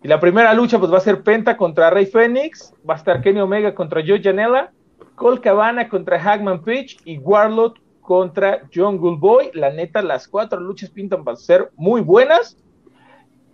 [0.02, 3.20] Y la primera lucha pues va a ser Penta contra Rey Fénix, va a estar
[3.20, 4.72] Kenny Omega contra Joe Janela,
[5.14, 7.74] Cole Cabana contra Hagman Pitch y Warlord
[8.12, 9.50] contra John Boy.
[9.54, 12.58] La neta, las cuatro luchas pintan para ser muy buenas.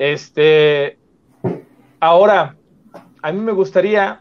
[0.00, 0.98] Este,
[2.00, 2.56] ahora,
[3.22, 4.20] a mí me gustaría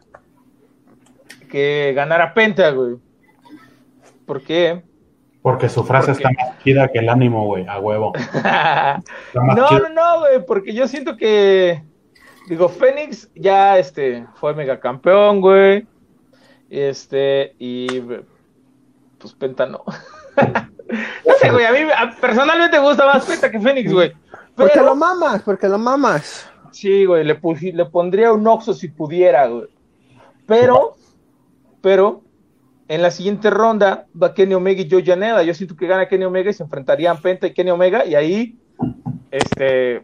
[1.50, 2.98] que ganara Penta, güey.
[4.28, 4.84] ¿Por qué?
[5.42, 8.14] Porque su frase está más chida que el ánimo, güey, a huevo.
[9.34, 11.82] no, no, no, güey, porque yo siento que,
[12.48, 15.88] digo, Fénix ya, este, fue mega campeón, güey.
[16.70, 17.88] Este, y,
[19.18, 19.84] pues Penta no.
[20.38, 21.80] no sé, güey, a mí
[22.22, 24.14] personalmente me gusta más Penta que Fénix, güey.
[24.56, 26.50] Porque lo mamas, porque lo mamas.
[26.72, 27.40] Sí, güey, le,
[27.74, 29.68] le pondría un Oxo si pudiera, güey.
[30.46, 30.96] Pero,
[31.82, 32.22] pero,
[32.88, 35.44] en la siguiente ronda va Kenny Omega y Joe Janela.
[35.44, 38.58] Yo siento que gana Kenny Omega y se enfrentarían Penta y Kenny Omega y ahí,
[39.30, 40.04] este,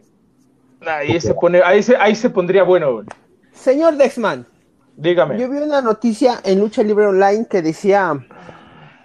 [0.86, 2.92] ahí se pone, ahí se, ahí se pondría bueno.
[2.92, 3.06] Güey.
[3.52, 4.46] Señor Dexman,
[4.96, 5.38] dígame.
[5.38, 8.14] Yo vi una noticia en Lucha Libre Online que decía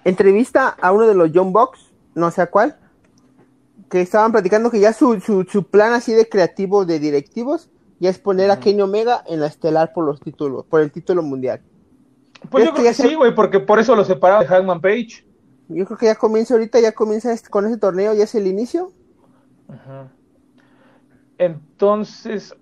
[0.03, 2.77] entrevista a uno de los John Box, no sé a cuál,
[3.89, 7.69] que estaban platicando que ya su, su, su plan así de creativo de directivos
[7.99, 11.21] ya es poner a Kenny Omega en la estelar por los títulos, por el título
[11.21, 11.61] mundial.
[12.49, 15.25] Pues yo creo que sí, güey, porque por eso lo separaron de Hangman Page.
[15.67, 18.47] Yo creo que ya comienza ahorita, ya comienza este, con ese torneo, ya es el
[18.47, 18.93] inicio.
[21.37, 22.55] Entonces,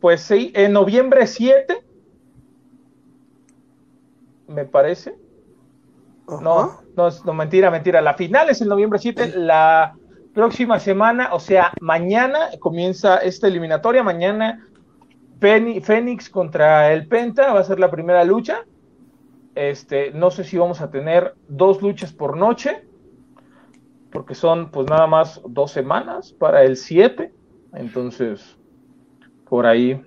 [0.00, 1.84] pues sí, en noviembre 7,
[4.48, 5.16] me parece.
[6.28, 8.00] No, no, no, mentira, mentira.
[8.00, 9.34] La final es en noviembre 7.
[9.36, 9.94] La
[10.34, 14.02] próxima semana, o sea, mañana comienza esta eliminatoria.
[14.02, 14.64] Mañana
[15.40, 18.64] Fénix contra el Penta va a ser la primera lucha.
[19.54, 22.84] Este, no sé si vamos a tener dos luchas por noche,
[24.12, 27.32] porque son pues nada más dos semanas para el 7.
[27.74, 28.56] Entonces,
[29.48, 30.00] por ahí.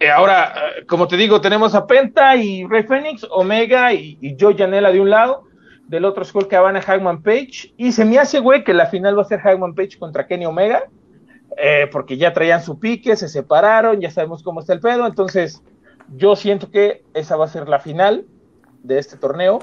[0.00, 4.34] Eh, ahora, eh, como te digo, tenemos a Penta y Rey Phoenix, Omega y, y
[4.40, 5.44] Joe Janela de un lado,
[5.88, 7.74] del otro Skull Cabana, Hagman Page.
[7.76, 10.46] Y se me hace, güey, que la final va a ser Hagman Page contra Kenny
[10.46, 10.84] Omega,
[11.58, 15.06] eh, porque ya traían su pique, se separaron, ya sabemos cómo está el pedo.
[15.06, 15.62] Entonces,
[16.16, 18.24] yo siento que esa va a ser la final
[18.82, 19.58] de este torneo.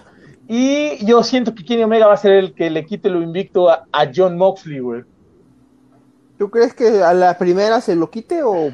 [0.47, 3.71] Y yo siento que Kenny Omega va a ser el que le quite lo invicto
[3.71, 5.03] a, John Moxley, güey.
[6.37, 8.71] ¿Tú crees que a la primera se lo quite o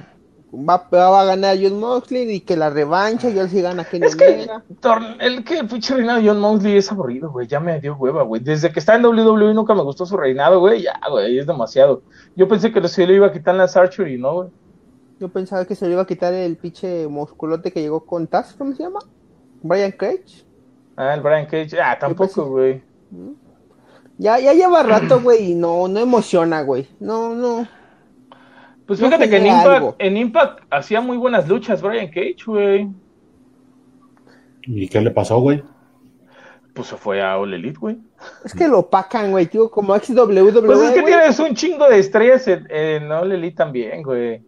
[0.54, 4.06] va, va a ganar John Moxley y que la revancha y él sí gana Kenny
[4.06, 4.16] es?
[4.16, 4.48] Que,
[5.20, 7.48] el que pinche reinado de John Moxley es aburrido, güey.
[7.48, 8.42] Ya me dio hueva, güey.
[8.42, 10.84] Desde que está en WWE nunca me gustó su reinado, güey.
[10.84, 12.04] Ya, güey, es demasiado.
[12.36, 14.50] Yo pensé que se lo iba a quitar en la Archer y no, güey.
[15.20, 18.54] Yo pensaba que se le iba a quitar el pinche musculote que llegó con Taz,
[18.58, 19.00] ¿cómo se llama?
[19.62, 20.46] Brian Cage.
[20.96, 21.80] Ah, el Brian Cage.
[21.82, 22.84] Ah, tampoco, güey.
[24.18, 26.88] Ya, ya lleva rato, güey, y no, no emociona, güey.
[27.00, 27.68] No, no.
[28.86, 32.90] Pues fíjate que en Impact, en Impact hacía muy buenas luchas Brian Cage, güey.
[34.64, 35.64] ¿Y qué le pasó, güey?
[36.74, 37.98] Pues se fue a All Elite, güey.
[38.44, 40.66] Es que lo pacan, güey, tío, como XWW.
[40.66, 44.42] Pues es que tienes un chingo de estrellas en, en All Elite también, güey.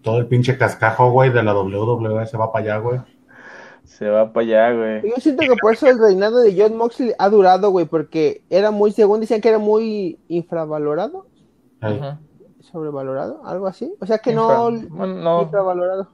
[0.00, 3.00] Todo el pinche cascajo, güey, de la WWE se va para allá, güey.
[3.84, 5.02] Se va para allá, güey.
[5.02, 8.70] Yo siento que por eso el reinado de John Moxley ha durado, güey, porque era
[8.70, 11.26] muy, según decían que era muy infravalorado.
[11.80, 12.20] Ajá.
[12.70, 13.92] Sobrevalorado, algo así.
[14.00, 16.08] O sea que no, no, infravalorado.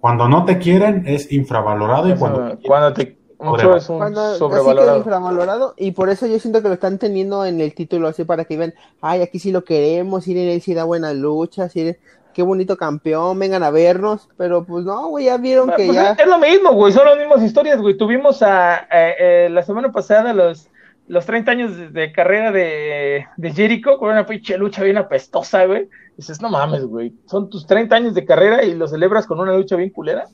[0.00, 4.98] Cuando no te quieren es infravalorado y cuando, cuando te mucho es un sobrevalorado.
[4.98, 8.44] infravalorado y por eso yo siento que lo están teniendo en el título así para
[8.44, 11.98] que vean, ay, aquí sí lo queremos, ir en él sí da buenas luchas, ir
[12.32, 16.12] qué bonito campeón, vengan a vernos, pero pues no, güey, ya vieron que pues ya...
[16.12, 17.96] Es lo mismo, güey, son las mismas historias, güey.
[17.96, 20.68] Tuvimos a, eh, la semana pasada los,
[21.08, 25.88] los 30 años de, carrera de, de, Jericho con una pinche lucha bien apestosa, güey.
[26.16, 29.56] Dices, no mames, güey, son tus 30 años de carrera y lo celebras con una
[29.56, 30.26] lucha bien culera.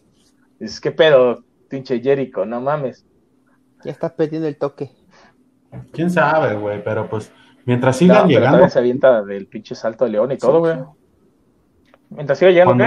[0.59, 3.07] Dices, qué pedo, pinche Jericho, no mames.
[3.85, 4.91] Ya estás perdiendo el toque.
[5.93, 7.33] Quién sabe, güey, pero pues
[7.65, 8.69] mientras sigan llegando.
[8.69, 10.77] Se avienta del pinche salto de león y todo, güey.
[12.11, 12.85] Mientras siga llegando.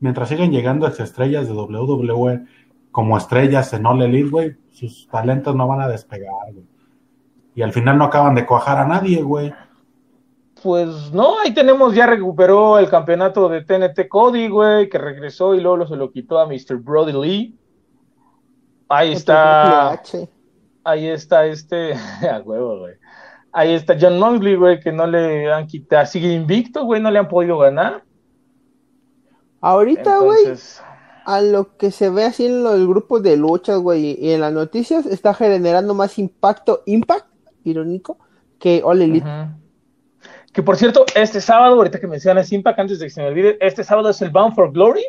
[0.00, 2.44] mientras siguen llegando estrellas de WWE
[2.90, 6.66] como estrellas en All Elite, güey, sus talentos no van a despegar, güey.
[7.54, 9.52] y al final no acaban de cuajar a nadie, güey.
[10.62, 15.60] Pues no, ahí tenemos, ya recuperó el campeonato de TNT Cody, güey, que regresó y
[15.60, 16.76] luego se lo quitó a Mr.
[16.78, 17.58] Brody Lee.
[18.88, 20.02] Ahí está.
[20.82, 21.94] Ahí está este.
[22.32, 22.94] a huevo, güey.
[23.52, 26.06] Ahí está John Moxley, güey, que no le han quitado.
[26.06, 28.02] Sigue invicto, güey, no le han podido ganar.
[29.60, 30.54] Ahorita, güey,
[31.28, 34.50] a lo que se ve así en los grupos de luchas, güey, y en las
[34.50, 37.26] noticias, está generando más impacto, impact,
[37.64, 38.16] irónico,
[38.58, 39.28] que All Elite.
[40.54, 43.58] Que por cierto, este sábado, ahorita que mencionas Impact, antes de que se me olvide,
[43.60, 45.04] este sábado es el Bound for Glory.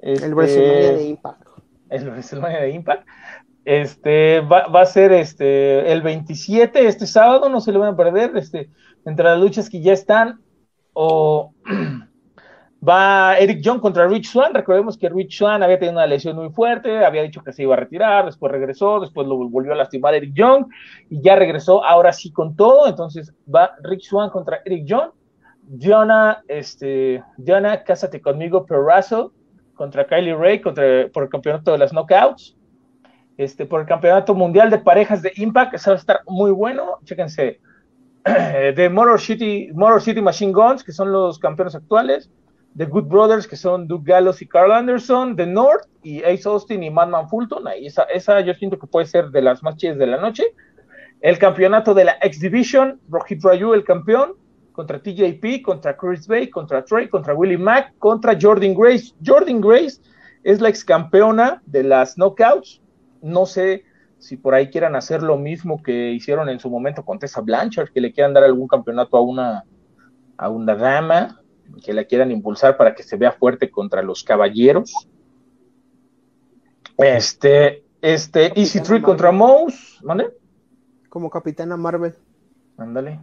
[0.00, 1.42] el WrestleMania de Impact.
[1.90, 3.06] El WrestleMania de Impact.
[3.66, 7.96] Este va, va, a ser este el 27, este sábado, no se le van a
[7.96, 8.34] perder.
[8.38, 8.70] Este,
[9.04, 10.40] entre las luchas que ya están,
[10.94, 11.52] o
[12.86, 14.54] va Eric Young contra Rich Swan.
[14.54, 17.74] Recordemos que Rich Swan había tenido una lesión muy fuerte, había dicho que se iba
[17.74, 20.66] a retirar, después regresó, después lo volvió a lastimar Eric Young
[21.08, 22.88] y ya regresó ahora sí con todo.
[22.88, 25.10] Entonces va Rich Swan contra Eric Young.
[25.64, 29.32] Diana, este, Diana, cásate conmigo, Perrazo
[29.74, 32.56] contra Kylie Ray contra, por el campeonato de las knockouts.
[33.38, 36.98] Este, por el campeonato mundial de parejas de Impact, eso va a estar muy bueno.
[37.04, 37.60] Chéquense.
[38.24, 42.30] de Motor City, Motor City Machine Guns, que son los campeones actuales.
[42.76, 46.82] The Good Brothers, que son Doug Gallows y Carl Anderson, The North y Ace Austin
[46.82, 47.68] y Madman Fulton.
[47.68, 50.44] Ahí esa, esa yo siento que puede ser de las más chidas de la noche.
[51.20, 54.34] El campeonato de la X Division, Rohit Raju, el campeón,
[54.72, 59.12] contra TJP, contra Chris Bay, contra Trey, contra Willie Mack, contra Jordan Grace.
[59.24, 60.00] Jordan Grace
[60.42, 62.80] es la ex campeona de las knockouts.
[63.20, 63.84] No sé
[64.18, 67.90] si por ahí quieran hacer lo mismo que hicieron en su momento con Tessa Blanchard,
[67.92, 69.64] que le quieran dar algún campeonato a una,
[70.38, 71.41] a una dama
[71.84, 74.92] que la quieran impulsar para que se vea fuerte contra los caballeros.
[76.98, 80.30] Este, este, Easy Tree contra Moose, ¿vale?
[81.08, 82.14] Como Capitana Marvel.
[82.76, 83.20] Ándale.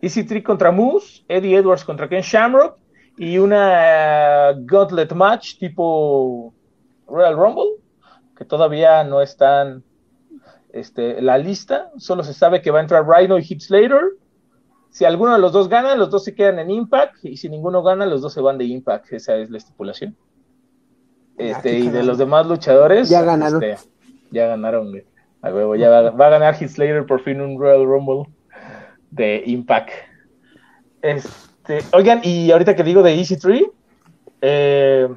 [0.00, 2.78] Easy Tree contra Moose, Eddie Edwards contra Ken Shamrock
[3.16, 6.52] y una uh, Gauntlet Match tipo
[7.06, 7.82] Royal Rumble,
[8.36, 9.82] que todavía no están
[10.72, 14.02] este, la lista, solo se sabe que va a entrar Rhino y Heath Slater
[14.96, 17.82] si alguno de los dos gana, los dos se quedan en Impact, y si ninguno
[17.82, 19.12] gana, los dos se van de Impact.
[19.12, 20.16] Esa es la estipulación.
[21.32, 23.62] Ah, este, y de los demás luchadores, ya ganaron.
[23.62, 23.90] Este,
[24.30, 25.04] ya ganaron, güey.
[25.42, 28.32] A huevo, ya va, a ganar Heath Slater por fin un Royal Rumble
[29.10, 29.90] de Impact.
[31.02, 33.70] Este, oigan, y ahorita que digo de Easy Tree,
[34.40, 35.08] eh,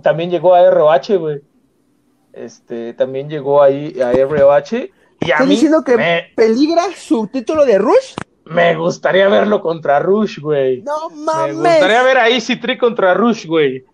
[0.00, 1.40] también llegó a ROH, güey.
[2.32, 4.90] Este, también llegó ahí a ROH.
[5.22, 8.14] Y a ¿Estás diciendo que peligra su título de Rush?
[8.44, 10.82] Me gustaría verlo contra Rush, güey.
[10.82, 11.56] No mames.
[11.56, 13.84] Me gustaría ver a Easy Tree contra Rush, güey.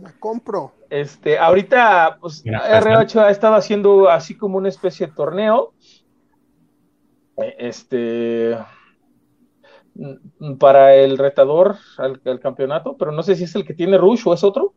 [0.00, 0.72] La compro.
[0.88, 5.74] Este, ahorita, pues, R8 ha estado haciendo así como una especie de torneo.
[7.36, 8.56] Este.
[10.58, 14.22] Para el retador al, al campeonato, pero no sé si es el que tiene Rush
[14.26, 14.74] o es otro.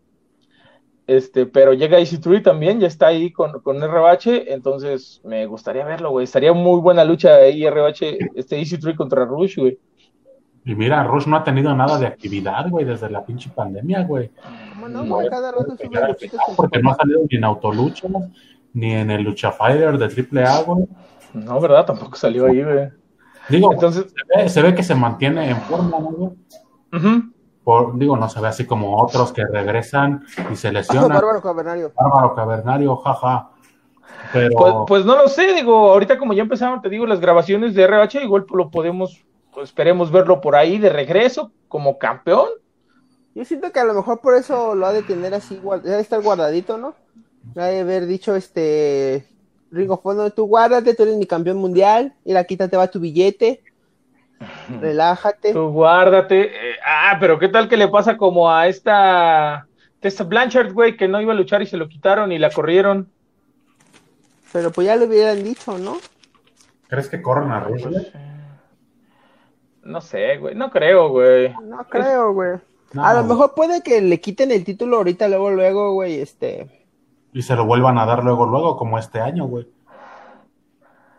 [1.10, 5.84] Este, pero llega Easy Tree también, ya está ahí con, con RBH, entonces me gustaría
[5.84, 6.26] verlo, güey.
[6.26, 9.80] Estaría muy buena lucha ahí RBH, este Easy Tree contra Rush, güey.
[10.66, 14.30] Y mira, Rush no ha tenido nada de actividad, güey, desde la pinche pandemia, güey.
[14.88, 15.28] no, güey?
[15.30, 15.76] Cada rato
[16.56, 18.08] Porque no ha salido ni en Autolucha,
[18.74, 20.86] ni en el Lucha Fighter de AAA, güey.
[21.34, 21.88] No, ¿verdad?
[21.88, 22.90] Tampoco salió ahí, güey.
[23.50, 24.14] Digo, entonces
[24.46, 26.32] se ve, que se mantiene en forma, ¿no, güey?
[27.96, 31.10] Digo, no se ve así como otros que regresan y se lesionan.
[31.10, 31.92] Bárbaro Cavernario.
[31.96, 33.50] Bárbaro Cavernario, jaja.
[34.34, 34.56] Pero...
[34.58, 37.84] Pues, pues, no lo sé, digo, ahorita como ya empezaron, te digo, las grabaciones de
[37.84, 42.50] RH, igual lo podemos, pues, esperemos verlo por ahí de regreso como campeón.
[43.36, 46.22] Yo siento que a lo mejor por eso lo ha de tener así, debe estar
[46.22, 46.96] guardadito, ¿no?
[47.56, 49.26] Ha de haber dicho, este,
[49.72, 53.62] Ringo Fondo, tú guárdate, tú eres mi campeón mundial, y aquí te va tu billete,
[54.80, 55.54] Relájate.
[55.54, 56.42] Tú guárdate.
[56.44, 59.68] Eh, ah, pero ¿qué tal que le pasa como a esta
[60.00, 63.10] Tessa Blanchard, güey, que no iba a luchar y se lo quitaron y la corrieron?
[64.52, 65.98] Pero pues ya le hubieran dicho, ¿no?
[66.88, 67.86] ¿Crees que corran a Rush?
[69.84, 70.56] No sé, güey.
[70.56, 71.54] No creo, güey.
[71.64, 72.60] No creo, güey.
[72.98, 76.88] A lo mejor puede que le quiten el título ahorita, luego, luego, güey, este.
[77.34, 79.68] Y se lo vuelvan a dar luego, luego, como este año, güey.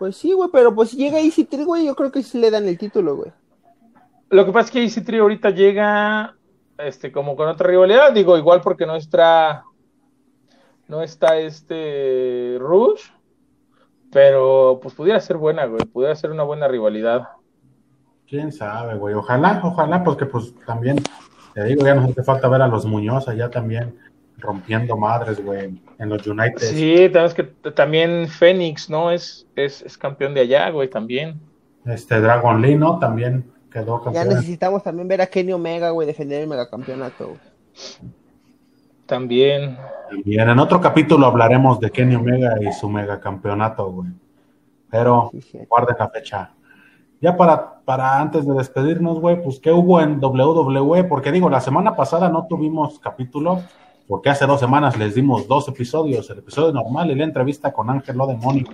[0.01, 2.51] Pues sí, güey, pero pues si llega Easy Tree, güey, yo creo que sí le
[2.51, 3.33] dan el título, güey.
[4.31, 6.37] Lo que pasa es que Easy Tree ahorita llega
[6.79, 9.65] este como con otra rivalidad, digo, igual porque no está
[10.89, 13.03] no está este Rush,
[14.11, 17.29] pero pues pudiera ser buena, güey, pudiera ser una buena rivalidad.
[18.29, 20.97] Quién sabe, güey, ojalá, ojalá, porque pues también,
[21.55, 23.97] te digo, ya nos hace falta ver a los Muñoz allá también
[24.39, 26.59] rompiendo madres, güey, en los United.
[26.59, 29.11] Sí, también, que, también Fénix, ¿no?
[29.11, 31.41] Es, es, es campeón de allá, güey, también.
[31.85, 32.99] Este Dragon Lee, ¿no?
[32.99, 37.27] También quedó Ya necesitamos también ver a Kenny Omega, güey, defender el megacampeonato.
[37.29, 37.39] güey.
[39.07, 39.77] También.
[40.25, 44.11] Bien, en otro capítulo hablaremos de Kenny Omega y su megacampeonato, güey.
[44.91, 45.59] Pero Sí, sí.
[45.69, 46.51] guarden la fecha.
[47.21, 51.05] Ya para, para antes de despedirnos, güey, pues ¿qué hubo en WWE?
[51.05, 53.61] Porque digo, la semana pasada no tuvimos capítulo,
[54.09, 57.91] porque hace dos semanas les dimos dos episodios, el episodio normal y la entrevista con
[57.91, 58.73] Ángel Lo Demónico.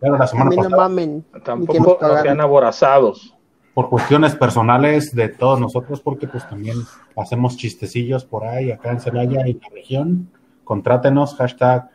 [0.00, 1.24] Pero la A semana mí no pasada, mamen.
[1.44, 3.35] Tampoco sean aborazados.
[3.76, 6.78] Por cuestiones personales de todos nosotros, porque pues también
[7.14, 10.30] hacemos chistecillos por ahí, acá en Celaya y la región,
[10.64, 11.90] contrátenos, hashtag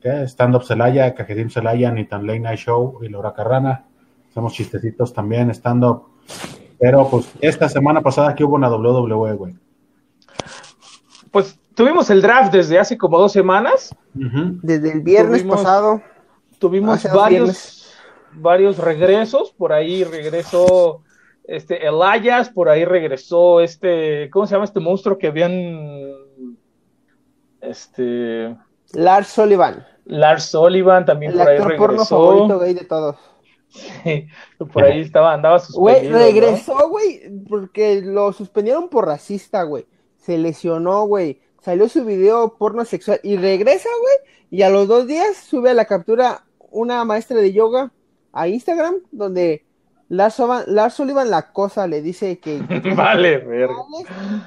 [0.00, 0.22] ¿qué?
[0.28, 3.84] Stand Up Celaya, Cajetín Celaya, Nitan Late Night Show y Laura Carrana.
[4.30, 6.04] Hacemos chistecitos también, stand up.
[6.78, 9.56] Pero pues esta semana pasada que hubo una WWE, güey.
[11.32, 13.92] Pues tuvimos el draft desde hace como dos semanas.
[14.14, 16.00] Desde el viernes Tuvimos- pasado.
[16.60, 17.79] Tuvimos varios, viernes.
[18.32, 19.52] Varios regresos.
[19.52, 21.02] Por ahí regresó
[21.44, 26.12] este Elias, por ahí regresó este, ¿cómo se llama este monstruo que habían?
[27.60, 28.56] Este
[28.92, 29.86] Lars Sullivan.
[30.04, 32.60] Lars Sullivan también El por ahí actor porno favorito regresó.
[32.60, 33.16] gay de todos.
[33.68, 34.26] Sí,
[34.72, 36.18] por ahí estaba, andaba suspendido.
[36.18, 39.86] regresó, güey, porque lo suspendieron por racista, güey.
[40.16, 41.40] Se lesionó, güey.
[41.60, 44.34] Salió su video porno sexual y regresa, güey.
[44.50, 47.92] Y a los dos días sube a la captura una maestra de yoga
[48.32, 49.64] a Instagram donde
[50.10, 52.58] Lars Sullivan la acosa, le dice que,
[52.96, 53.76] Vale, verga.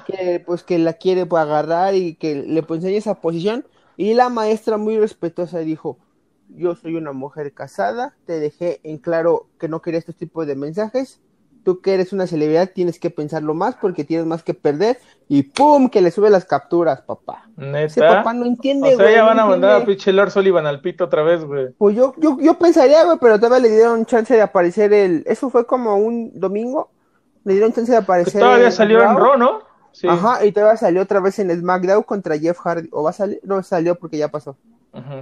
[0.06, 3.66] que pues que la quiere pues, agarrar y que le pues, enseñe esa posición.
[3.96, 5.98] Y la maestra muy respetuosa dijo,
[6.48, 10.54] yo soy una mujer casada, te dejé en claro que no quería estos tipos de
[10.54, 11.22] mensajes.
[11.64, 14.98] Tú que eres una celebridad tienes que pensarlo más porque tienes más que perder.
[15.28, 15.88] Y ¡pum!
[15.88, 17.48] que le sube las capturas, papá.
[17.56, 18.16] Ese Neta.
[18.18, 20.66] papá no entiende, O sea, güey, ya no van a mandar a pinche Lars Sullivan
[20.66, 21.68] al pito otra vez, güey.
[21.78, 25.24] Pues yo, yo, yo pensaría, güey, pero todavía le dieron chance de aparecer el...
[25.26, 26.90] Eso fue como un domingo.
[27.44, 29.16] Le dieron chance de Que aparecer todavía salió en.
[29.16, 29.60] Raw, ¿no?
[29.92, 30.08] Sí.
[30.08, 32.88] Ajá, y todavía salió otra vez en SmackDown contra Jeff Hardy.
[32.90, 33.40] ¿O va a salir?
[33.44, 34.56] No salió porque ya pasó.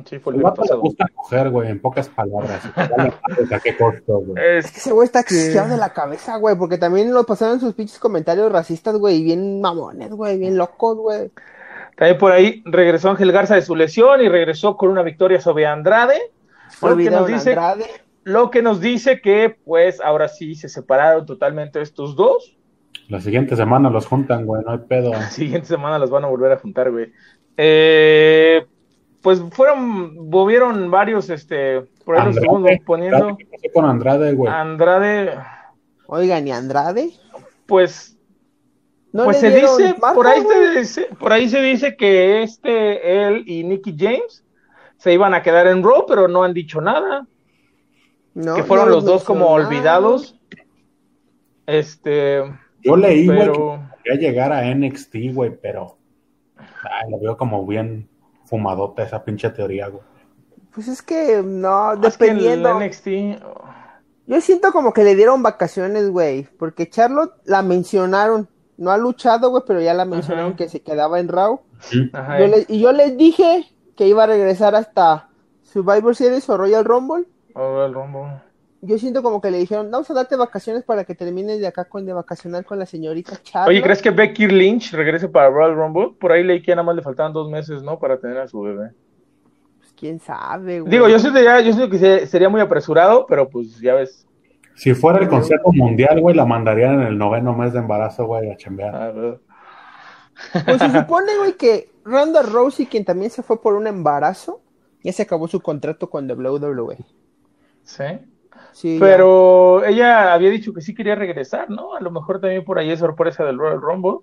[0.04, 2.62] Sí, fue el El vato le gusta coger, güey, en pocas palabras.
[2.76, 4.58] ¿A qué costo, güey?
[4.58, 7.74] Es que ese güey está exagerado de la cabeza, güey, porque también lo pasaron sus
[7.74, 11.30] pinches comentarios racistas, güey, y bien mamones, güey, bien locos, güey.
[11.96, 15.66] También por ahí regresó Ángel Garza de su lesión y regresó con una victoria sobre
[15.66, 16.18] Andrade.
[16.82, 17.86] Lo que, nos dice, Andrade.
[18.24, 22.58] lo que nos dice que, pues, ahora sí se separaron totalmente estos dos.
[23.08, 25.10] La siguiente semana los juntan, güey, no hay pedo.
[25.12, 27.12] La siguiente semana los van a volver a juntar, güey.
[27.56, 28.66] Eh,
[29.22, 33.16] pues fueron, movieron varios, este, por ahí los Andrade, poniendo.
[33.16, 34.52] Andrade, ¿Qué pasó con Andrade, güey?
[34.52, 35.38] Andrade,
[36.06, 37.10] Oigan, ¿y Andrade?
[37.66, 38.18] pues
[39.12, 40.56] ¿No pues se dice, por ahí güey?
[40.56, 44.44] se dice, por ahí se dice que este, él y Nicky James
[44.96, 47.26] se iban a quedar en Raw, pero no han dicho nada.
[48.34, 50.38] No, que fueron no los dos como olvidados.
[51.66, 52.42] Este,
[52.82, 55.98] Yo leí, güey, pero que quería llegar a NXT, güey, pero
[56.56, 58.08] ay, lo veo como bien
[58.52, 60.02] fumadota esa pinche teoría, güey.
[60.74, 62.78] Pues es que, no, es que el dependiendo.
[62.78, 63.06] NXT,
[64.26, 68.46] Yo siento como que le dieron vacaciones, güey, porque Charlotte la mencionaron.
[68.76, 70.56] No ha luchado, güey, pero ya la mencionaron Ajá.
[70.56, 71.60] que se quedaba en Raw.
[72.12, 75.30] ajá, Yo le- y yo les dije que iba a regresar hasta
[75.62, 77.24] Survivor Series o Royal Rumble.
[77.56, 78.34] el Rumble.
[78.84, 81.84] Yo siento como que le dijeron, vamos a darte vacaciones para que termines de acá
[81.84, 83.68] con de vacacional con la señorita Charlotte.
[83.70, 86.16] Oye, ¿crees que Becky Lynch regrese para Royal Rumble?
[86.18, 88.00] Por ahí leí que nada más le faltaban dos meses, ¿no?
[88.00, 88.90] Para tener a su bebé.
[89.78, 90.90] Pues, quién sabe, güey.
[90.90, 94.26] Digo, yo siento, ya, yo siento que se- sería muy apresurado, pero pues ya ves.
[94.74, 98.50] Si fuera el Consejo Mundial, güey, la mandarían en el noveno mes de embarazo, güey,
[98.50, 98.94] a chambear.
[98.96, 99.40] a ver.
[100.64, 104.60] Pues se supone, güey, que Ronda Rousey, quien también se fue por un embarazo,
[105.04, 106.98] ya se acabó su contrato con WWE.
[107.84, 108.04] Sí.
[108.72, 109.04] Sí, ya.
[109.04, 111.94] Pero ella había dicho que sí quería regresar, ¿no?
[111.94, 114.18] A lo mejor también por ahí es sorpresa del Royal Rumble.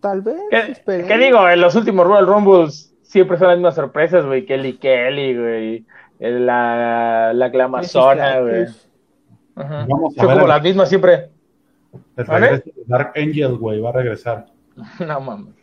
[0.00, 0.38] tal vez.
[0.86, 1.48] ¿Qué, digo?
[1.48, 4.44] En los últimos Royal Rumbles siempre son las mismas sorpresas, güey.
[4.46, 5.86] Kelly Kelly, güey.
[6.18, 8.66] La, la glamazona, güey.
[9.56, 9.86] Ajá.
[9.88, 11.30] Vamos a Son ver como el- las mismas siempre.
[12.16, 14.46] Dark Angel, güey, va a regresar.
[15.06, 15.54] No mames.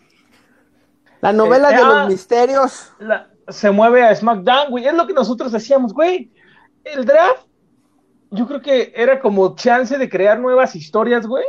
[1.22, 2.00] La novela Eh, de ah.
[2.02, 2.94] los misterios.
[3.00, 4.88] La- se mueve a SmackDown, güey.
[4.88, 6.32] Es lo que nosotros decíamos, güey.
[6.84, 7.46] El draft,
[8.32, 11.46] yo creo que era como chance de crear nuevas historias, güey.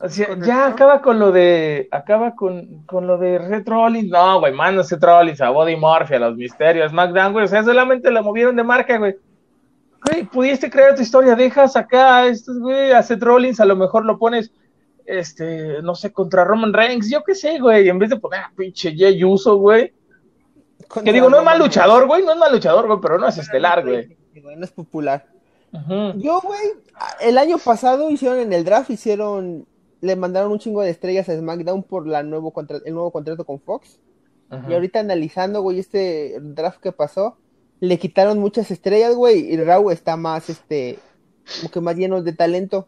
[0.00, 1.88] O sea, ya acaba con lo de.
[1.90, 4.10] Acaba con, con lo de Seth Rollins.
[4.10, 7.44] No, güey, manda a Seth Rollins a Body Murphy, a los misterios, SmackDown, güey.
[7.44, 9.16] O sea, solamente la movieron de marca, güey.
[10.06, 13.76] Güey, pudiste crear tu historia, dejas acá a estos, güey, a Seth Rollins, a lo
[13.76, 14.52] mejor lo pones
[15.06, 18.52] este, no sé, contra Roman Reigns, yo qué sé, güey, en vez de poner a
[18.54, 19.92] pinche Jey Uso, güey.
[21.02, 23.38] Que digo, no es mal luchador, güey, no es mal luchador, güey, pero no es
[23.38, 24.16] estelar, güey.
[24.34, 25.26] No es popular.
[26.16, 26.60] Yo, güey,
[27.20, 29.66] el año pasado hicieron en el draft, hicieron,
[30.00, 32.52] le mandaron un chingo de estrellas a SmackDown por la nuevo
[32.84, 33.98] el nuevo contrato con Fox.
[34.68, 37.38] Y ahorita analizando, güey, este draft que pasó,
[37.80, 41.00] le quitaron muchas estrellas, güey, y Raw está más, este,
[41.56, 42.86] como que más lleno de talento.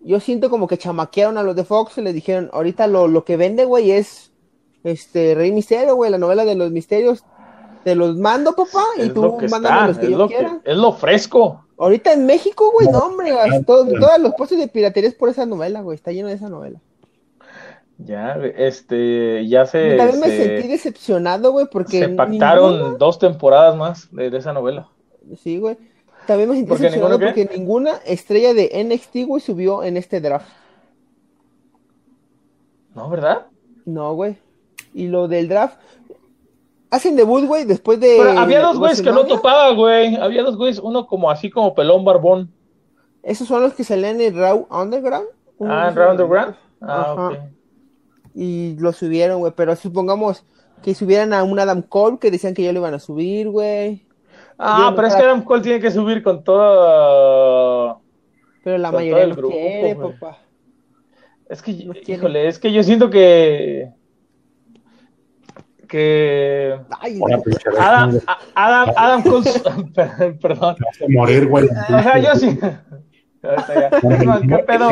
[0.00, 3.24] Yo siento como que chamaquearon a los de Fox y le dijeron, ahorita lo, lo
[3.24, 4.32] que vende, güey, es
[4.82, 7.24] este Rey Misterio, güey, la novela de los misterios.
[7.84, 10.60] Te los mando, papá, y tú mándame los que yo quiera.
[10.64, 11.64] es lo fresco.
[11.78, 13.32] Ahorita en México, güey, no, hombre,
[13.66, 13.88] todos,
[14.20, 16.80] los puestos de piratería es por esa novela, güey, está lleno de esa novela.
[17.98, 19.96] Ya, este, ya se.
[19.96, 21.98] También me sentí decepcionado, güey, porque.
[21.98, 24.88] Se pactaron dos temporadas más de, esa novela.
[25.42, 25.76] Sí, güey.
[26.26, 30.48] También me sentí decepcionado porque ninguna estrella de NXT, güey, subió en este draft.
[32.94, 33.46] No, ¿verdad?
[33.84, 34.36] No, güey.
[34.94, 35.78] Y lo del draft,
[36.92, 38.18] hacen debut, güey, después de.
[38.18, 40.14] Pero había dos güeyes que no topaba, güey.
[40.16, 42.52] Había dos güeyes, uno como así como pelón barbón.
[43.22, 45.26] ¿Esos son los que salían en Raw Underground?
[45.60, 46.54] Ah, en Raw Underground.
[46.82, 47.38] Ah, ok.
[48.34, 49.52] Y lo subieron, güey.
[49.56, 50.44] Pero supongamos
[50.82, 54.06] que subieran a un Adam Cole que decían que ya lo iban a subir, güey.
[54.58, 58.00] Ah, pero es que Adam Cole tiene que subir con todo.
[58.62, 60.38] Pero la mayoría lo quiere, papá.
[61.48, 61.70] Es que,
[62.06, 63.92] híjole, es que yo siento que
[65.92, 66.74] que
[67.78, 68.18] Adam,
[68.54, 69.22] Adam, Adam
[70.40, 70.76] perdón.
[71.10, 71.68] morir, güey.
[72.24, 72.58] yo sí.
[73.42, 74.88] ¿Qué pedo?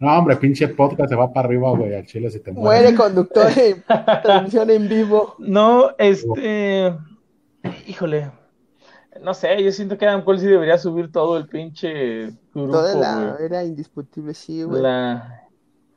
[0.00, 2.80] No, hombre, pinche podcast se va para arriba, güey, al chile si te muere.
[2.82, 3.84] Muere conductor en
[4.22, 5.34] transmisión en vivo.
[5.38, 6.94] No, este.
[7.86, 8.30] Híjole.
[9.20, 12.72] No sé, yo siento que Adam Cole sí debería subir todo el pinche grupo.
[12.72, 14.80] Toda la era indiscutible, sí, güey.
[14.80, 15.47] La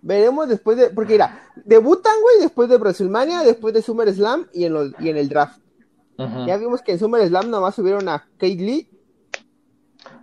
[0.02, 0.90] Veremos después de.
[0.90, 5.10] Porque mira, debutan, güey, después de WrestleMania, después de Summer Slam y en, los, y
[5.10, 5.60] en el draft.
[6.46, 8.88] Ya vimos que en Summer Slam nada más subieron a Kate Lee.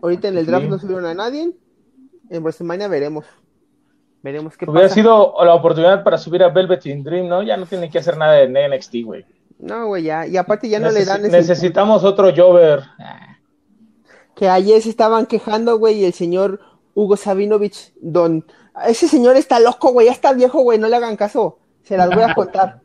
[0.00, 1.52] Ahorita en el draft no subieron a nadie.
[2.30, 3.24] En WrestleMania veremos.
[4.22, 7.42] Veremos qué Hubiera sido la oportunidad para subir a Velvet in Dream, ¿no?
[7.42, 9.24] Ya no tienen que hacer nada de NXT, güey.
[9.58, 10.26] No, güey, ya.
[10.26, 11.22] Y aparte ya no le dan.
[11.22, 12.82] Necesitamos otro Jover.
[14.34, 16.60] Que ayer se estaban quejando, güey, y el señor
[16.94, 18.44] Hugo Sabinovich, don
[18.86, 21.58] ese señor está loco, güey, ya está viejo, güey, no le hagan caso.
[21.82, 22.80] Se las voy a contar.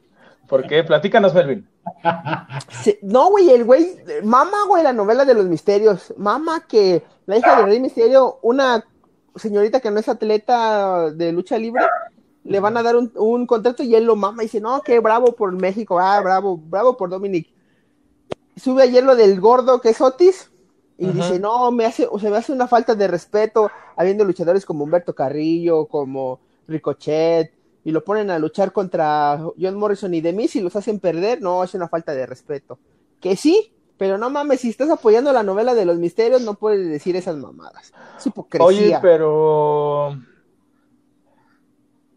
[0.47, 0.83] ¿Por qué?
[0.83, 1.67] Platícanos, Melvin.
[3.01, 6.13] no, güey, el güey, mama, güey, la novela de los misterios.
[6.17, 8.85] Mama que la hija del rey misterio, una
[9.35, 11.83] señorita que no es atleta de lucha libre,
[12.43, 15.33] le van a dar un, contrato y él lo mama y dice, no, qué bravo
[15.33, 17.47] por México, ah, bravo, bravo por Dominic.
[18.55, 20.51] Sube ayer lo del gordo que es Otis
[20.97, 24.65] y dice, no, me hace, o sea, me hace una falta de respeto habiendo luchadores
[24.65, 27.51] como Humberto Carrillo, como Ricochet,
[27.83, 31.63] y lo ponen a luchar contra John Morrison y Demis y los hacen perder, no,
[31.63, 32.79] es una falta de respeto.
[33.19, 36.87] Que sí, pero no mames, si estás apoyando la novela de los misterios, no puedes
[36.87, 37.91] decir esas mamadas.
[38.17, 38.65] Es hipocresía.
[38.65, 40.17] Oye, pero...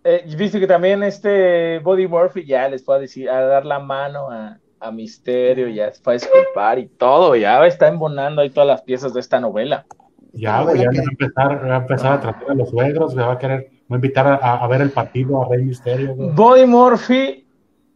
[0.05, 4.31] Eh, Viste que también este Body Murphy ya les puede decir, a dar la mano
[4.31, 8.83] a, a Misterio, ya va a disculpar y todo, ya está embonando ahí todas las
[8.83, 9.87] piezas de esta novela.
[10.33, 13.33] Ya, güey, ya va a empezar, va a empezar a tratar a los suegros, va
[13.33, 16.15] a querer, va a invitar a, ver el partido a Rey Misterio.
[16.15, 17.47] Body Murphy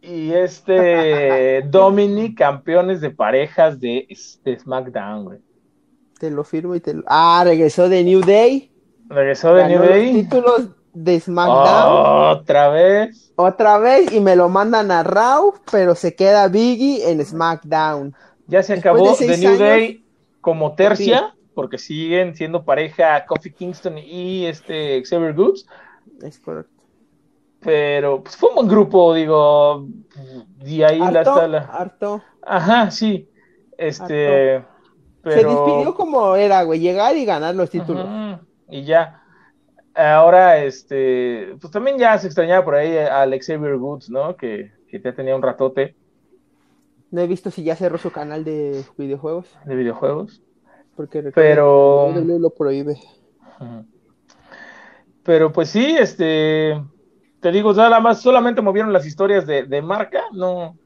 [0.01, 5.39] y este Dominic, campeones de parejas de, SmackDown, güey.
[6.19, 7.03] Te lo firmo y te lo...
[7.07, 8.71] Ah, regresó de New Day.
[9.07, 10.13] Regresó de New Day.
[10.13, 12.37] títulos de SmackDown.
[12.37, 13.31] Otra vez.
[13.35, 18.15] Otra vez y me lo mandan a Raw, pero se queda Biggie en SmackDown.
[18.47, 20.05] Ya se acabó de, New Day
[20.41, 25.65] como tercia, porque siguen siendo pareja Kofi Kingston y este Xavier Goods.
[26.21, 26.83] Es correcto.
[27.61, 29.87] Pero pues, fue un buen grupo, digo.
[30.65, 31.59] Y ahí la está la.
[31.59, 32.21] Harto.
[32.41, 33.29] Ajá, sí.
[33.77, 34.63] Este.
[35.23, 38.07] Se despidió como era, güey, llegar y ganar los títulos.
[38.67, 39.20] Y ya
[39.95, 44.35] ahora, este, pues también ya se extrañaba por ahí a Xavier Woods, ¿no?
[44.35, 45.95] Que, que ya tenía un ratote.
[47.11, 49.47] No he visto si ya cerró su canal de videojuegos.
[49.65, 50.41] De videojuegos.
[50.95, 52.97] Porque pero lo prohíbe.
[55.23, 56.81] Pero pues sí, este,
[57.39, 60.77] te digo, nada más, solamente movieron las historias de, de marca, no,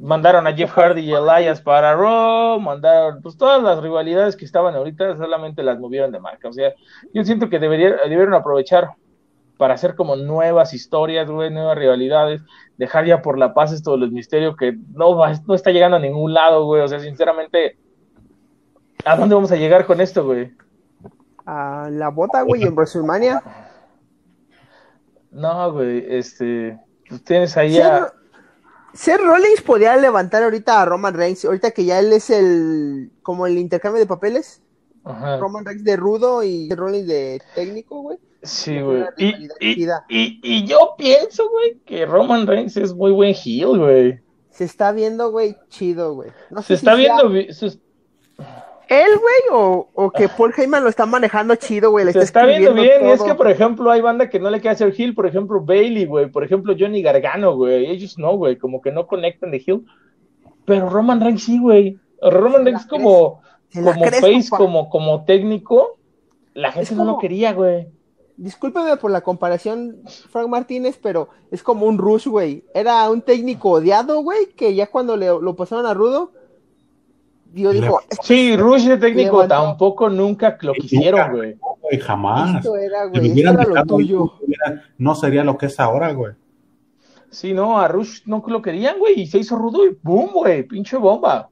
[0.00, 4.74] mandaron a Jeff Hardy y Elias para Raw, mandaron, pues todas las rivalidades que estaban
[4.74, 6.48] ahorita solamente las movieron de marca.
[6.48, 6.72] O sea,
[7.12, 8.90] yo siento que debería, debieron aprovechar
[9.56, 12.40] para hacer como nuevas historias, nuevas rivalidades,
[12.78, 15.14] dejar ya por la paz esto de los misterios que no,
[15.46, 16.80] no está llegando a ningún lado, güey.
[16.80, 17.76] O sea, sinceramente,
[19.04, 20.52] ¿a dónde vamos a llegar con esto, güey?
[21.44, 23.42] A la bota, güey, en WrestleMania.
[25.30, 26.78] No, güey, este.
[27.08, 28.12] Tú tienes ahí a.
[28.92, 33.46] Seth Rollins podría levantar ahorita a Roman Reigns, ahorita que ya él es el, como
[33.46, 34.62] el intercambio de papeles,
[35.04, 35.38] Ajá.
[35.38, 38.18] Roman Reigns de rudo y Seth Rollins de técnico, güey.
[38.42, 39.04] Sí, güey.
[39.18, 44.20] Y, y, y, y yo pienso, güey, que Roman Reigns es muy buen heel, güey.
[44.50, 46.30] Se está viendo, güey, chido, güey.
[46.50, 47.52] No Se sé está si viendo.
[47.52, 47.78] Se,
[49.52, 52.04] o, o que Paul Heyman lo está manejando chido, güey.
[52.04, 53.06] le se está viendo bien.
[53.06, 55.14] Y es que, por ejemplo, hay banda que no le queda hacer heel.
[55.14, 56.30] Por ejemplo, Bailey, güey.
[56.30, 57.86] Por ejemplo, Johnny Gargano, güey.
[57.86, 58.56] Ellos no, güey.
[58.56, 59.84] Como que no conectan de heel.
[60.64, 61.98] Pero Roman Reigns sí, güey.
[62.22, 65.98] Roman Reigns como, como face, como, como técnico.
[66.54, 67.88] La gente no lo quería, güey.
[68.36, 69.98] Discúlpeme por la comparación,
[70.30, 72.64] Frank Martínez, pero es como un Rush, güey.
[72.72, 76.32] Era un técnico odiado, güey, que ya cuando le, lo pasaron a Rudo,
[78.22, 81.56] Sí, Rush de técnico tampoco nunca lo quisieron, güey.
[81.82, 82.56] Güey, jamás.
[82.56, 84.32] esto era, Si güey, esto hubieran era lo tuyo.
[84.40, 86.34] hubiera- no sería lo que es ahora, güey.
[87.30, 90.64] Sí, no, a Rush no lo querían, güey, y se hizo rudo y ¡boom, güey!
[90.64, 91.48] Pinche bomba.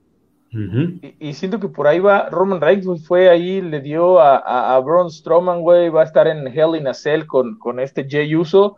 [0.51, 4.38] Y, y siento que por ahí va Roman Reigns, güey, fue ahí, le dio a,
[4.38, 7.78] a, a Braun Strowman, güey, va a estar en Hell in a Cell con, con
[7.80, 8.76] este Jay Uso.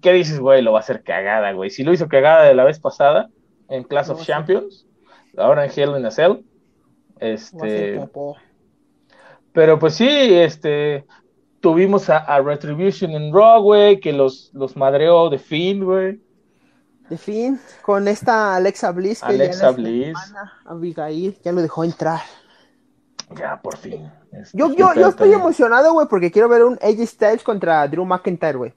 [0.00, 0.62] ¿Qué dices, güey?
[0.62, 1.70] Lo va a hacer cagada, güey.
[1.70, 3.28] Si lo hizo cagada de la vez pasada
[3.68, 4.26] en Clash No, of sí.
[4.26, 4.86] Champions,
[5.36, 6.38] ahora en Hell in a Cell.
[7.20, 8.00] Este,
[9.52, 11.04] pero pues sí, este,
[11.60, 16.20] tuvimos a, a Retribution en Raw, güey, que los, los madreó de fin, güey.
[17.08, 20.06] De fin, con esta Alexa Bliss, que Alexa ya la Bliss.
[20.08, 22.20] hermana Abigail, ya lo dejó entrar.
[23.36, 24.10] Ya, por fin.
[24.32, 28.04] Este, Yo, yo, yo estoy emocionado, güey, porque quiero ver un AJ Styles contra Drew
[28.04, 28.74] McIntyre, güey.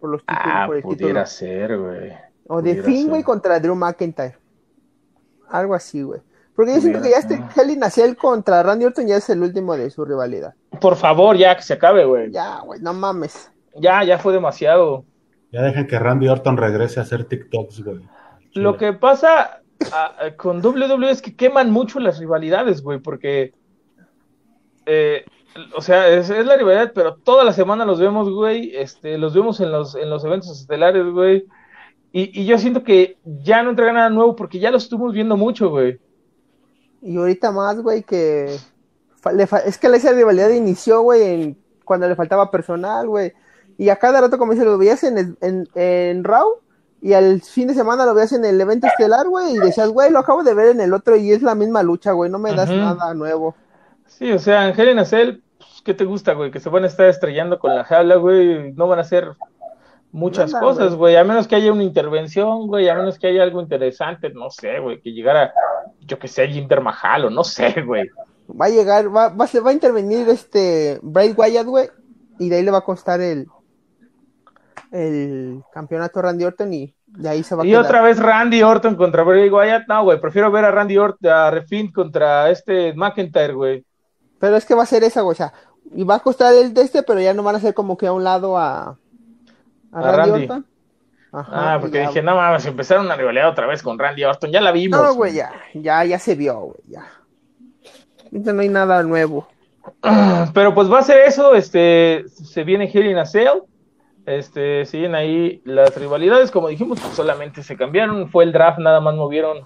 [0.00, 1.26] Por los títulos, Ah, por el pudiera título.
[1.26, 2.12] ser, güey.
[2.46, 4.36] O de Finn, güey, contra Drew McIntyre.
[5.50, 6.20] Algo así, güey.
[6.54, 7.46] Porque yo siento que ya este ser.
[7.56, 10.54] Hell in a Cell contra Randy Orton ya es el último de su rivalidad.
[10.80, 12.30] Por favor, ya que se acabe, güey.
[12.30, 13.50] Ya, Ya, güey, no mames.
[13.80, 15.04] ya, fue demasiado.
[15.52, 18.00] Ya dejen que Randy Orton regrese a hacer TikToks, güey.
[18.52, 23.54] Lo que pasa ah, con WWE es que queman mucho las rivalidades, güey, porque.
[24.86, 25.24] eh,
[25.74, 28.76] o sea, es, es la rivalidad, pero toda la semana los vemos, güey.
[28.76, 31.46] Este, los vemos en los, en los eventos estelares, güey.
[32.12, 35.36] Y, y yo siento que ya no entrega nada nuevo porque ya lo estuvimos viendo
[35.36, 36.00] mucho, güey.
[37.02, 38.56] Y ahorita más, güey, que
[39.66, 43.32] es que esa rivalidad inició, güey, en- cuando le faltaba personal, güey.
[43.78, 46.46] Y a cada rato, como dice, lo veías en, el- en, en Raw
[47.02, 50.10] y al fin de semana lo veías en el evento estelar, güey, y decías, güey,
[50.10, 52.52] lo acabo de ver en el otro y es la misma lucha, güey, no me
[52.54, 53.54] das nada nuevo.
[54.06, 56.50] Sí, o sea, en Hell in a Cell, pues, ¿qué te gusta, güey?
[56.50, 58.72] Que se van a estar estrellando con la jaula, güey.
[58.72, 59.28] No van a hacer
[60.12, 61.16] muchas cosas, güey.
[61.16, 62.88] A menos que haya una intervención, güey.
[62.88, 65.00] A menos que haya algo interesante, no sé, güey.
[65.00, 65.52] Que llegara,
[66.00, 68.08] yo que sé, Jinder Mahal o no sé, güey.
[68.60, 71.88] Va a llegar, va, va, se va a intervenir este Bray Wyatt, güey,
[72.40, 73.46] y de ahí le va a costar el,
[74.90, 77.84] el campeonato Randy Orton y de ahí se va a Y quedar.
[77.84, 79.86] otra vez Randy Orton contra Bray Wyatt.
[79.88, 80.20] No, güey.
[80.20, 83.84] Prefiero ver a Randy Orton, a Refin contra este McIntyre, güey.
[84.38, 85.52] Pero es que va a ser esa, güey, o sea,
[85.92, 88.06] y va a costar el de este, pero ya no van a ser como que
[88.06, 88.96] a un lado a,
[89.92, 90.44] a A Randy, Randy.
[90.44, 90.66] Orton.
[91.32, 94.50] Ajá, Ah, porque dije, no mames, empezaron una rivalidad otra vez con Randy Orton.
[94.50, 95.00] Ya la vimos.
[95.00, 97.06] No, güey, ya, ya, ya se vio, güey, ya.
[98.24, 99.46] Ahorita no hay nada nuevo.
[100.54, 103.60] Pero pues va a ser eso, este, se viene Hell in a Cell,
[104.26, 109.00] este, siguen ahí las rivalidades, como dijimos, pues, solamente se cambiaron, fue el draft, nada
[109.00, 109.58] más movieron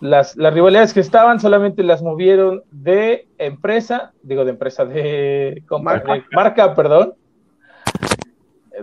[0.00, 5.82] las, las rivalidades que estaban, solamente las movieron de empresa, digo de empresa, de compa-
[5.82, 6.12] Marca.
[6.14, 7.14] de marca, perdón.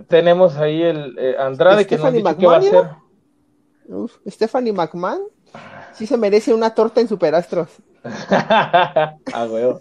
[0.08, 2.86] Tenemos ahí el eh, Andrade que nos dicho que va a McMahon,
[3.86, 3.94] ser.
[3.94, 5.22] Uf, Stephanie McMahon
[5.94, 7.68] sí se merece una torta en Superastros.
[8.30, 9.16] ah,
[9.48, 9.80] huevo.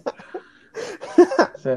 [1.57, 1.69] Sí.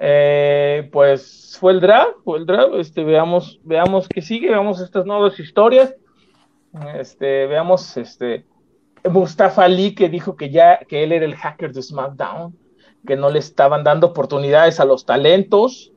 [0.00, 2.74] Eh, pues fue el draft, fue el draft.
[2.74, 5.94] Este, veamos, veamos qué sigue, veamos estas nuevas historias.
[6.94, 8.46] Este, veamos, este,
[9.04, 12.56] Mustafa Ali que dijo que ya, que él era el hacker de SmackDown,
[13.06, 15.92] que no le estaban dando oportunidades a los talentos.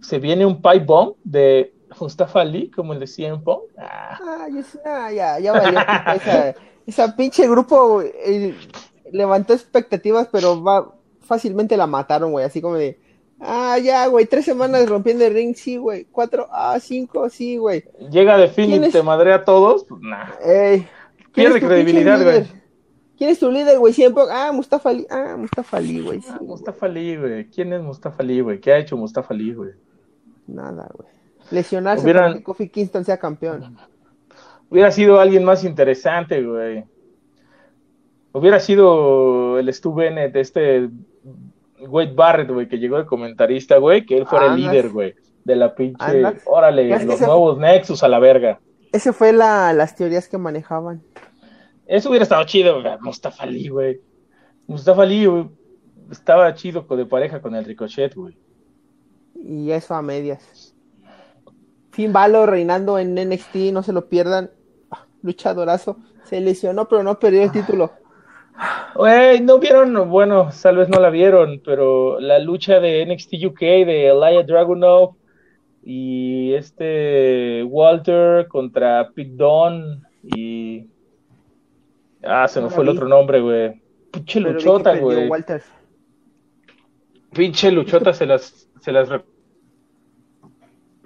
[0.00, 3.62] Se viene un pipe bomb de Mustafa Ali, como el de CM Punk.
[3.78, 4.18] Ah.
[4.84, 5.78] Ah, ya, ya valió.
[6.16, 6.54] esa,
[6.86, 8.54] esa pinche grupo eh,
[9.12, 12.44] levantó expectativas, pero va fácilmente la mataron, güey.
[12.44, 12.98] Así como de,
[13.40, 16.06] ah, ya, güey, tres semanas rompiendo el ring, sí, güey.
[16.10, 17.84] Cuatro, ah, cinco, sí, güey.
[18.10, 18.92] Llega de fin ¿Quién y es?
[18.92, 20.30] te madrea a todos, pues nah.
[20.44, 20.86] Ey,
[21.32, 22.46] ¿quién Pierde credibilidad, güey.
[23.18, 23.92] ¿Quién es tu líder, güey?
[23.92, 26.22] Siempre, ah, Mustafa Ali, ah, Mustafa Ali, güey.
[26.22, 26.38] sí, Ah.
[26.40, 27.50] Mustafa Ali, güey.
[27.50, 28.60] ¿Quién es Mustafa Ali, güey?
[28.60, 29.72] ¿Qué ha hecho Mustafa Ali, güey?
[30.54, 31.08] Nada, güey.
[31.50, 33.76] Lesionarse Hubieran- para que Kofi Kingston sea campeón.
[34.68, 36.84] Hubiera sido alguien más interesante, güey.
[38.32, 40.88] Hubiera sido el Stu Bennett, este
[41.80, 45.14] Wade Barrett, güey, que llegó de comentarista, güey, que él fuera Ah, el líder, güey.
[45.44, 46.04] de la pinche.
[46.04, 46.34] Anda.
[46.46, 48.60] Órale, los nuevos Nexus a la verga.
[48.92, 51.02] Ese fue la, las teorías que manejaban.
[51.86, 52.94] Eso hubiera estado chido, güey.
[53.00, 54.00] Mustafa Ali, güey.
[54.68, 55.48] Mustafa Ali, güey,
[56.12, 58.36] estaba chido de pareja con el Ricochet, güey.
[59.42, 60.74] Y eso a medias.
[61.92, 64.50] Finn Balor reinando en NXT, no se lo pierdan.
[64.90, 65.96] Ah, Luchadorazo.
[66.24, 67.90] Se lesionó, pero no perdió el título.
[68.94, 70.10] Güey, ¿no vieron?
[70.10, 75.14] Bueno, tal vez no la vieron, pero la lucha de NXT UK de Elia Dragunov
[75.82, 80.86] y este Walter contra Pete Dunne y...
[82.22, 83.80] Ah, se me fue el otro nombre, güey.
[84.10, 85.30] Pinche luchota, güey.
[87.32, 89.08] Pinche luchota, se las, se las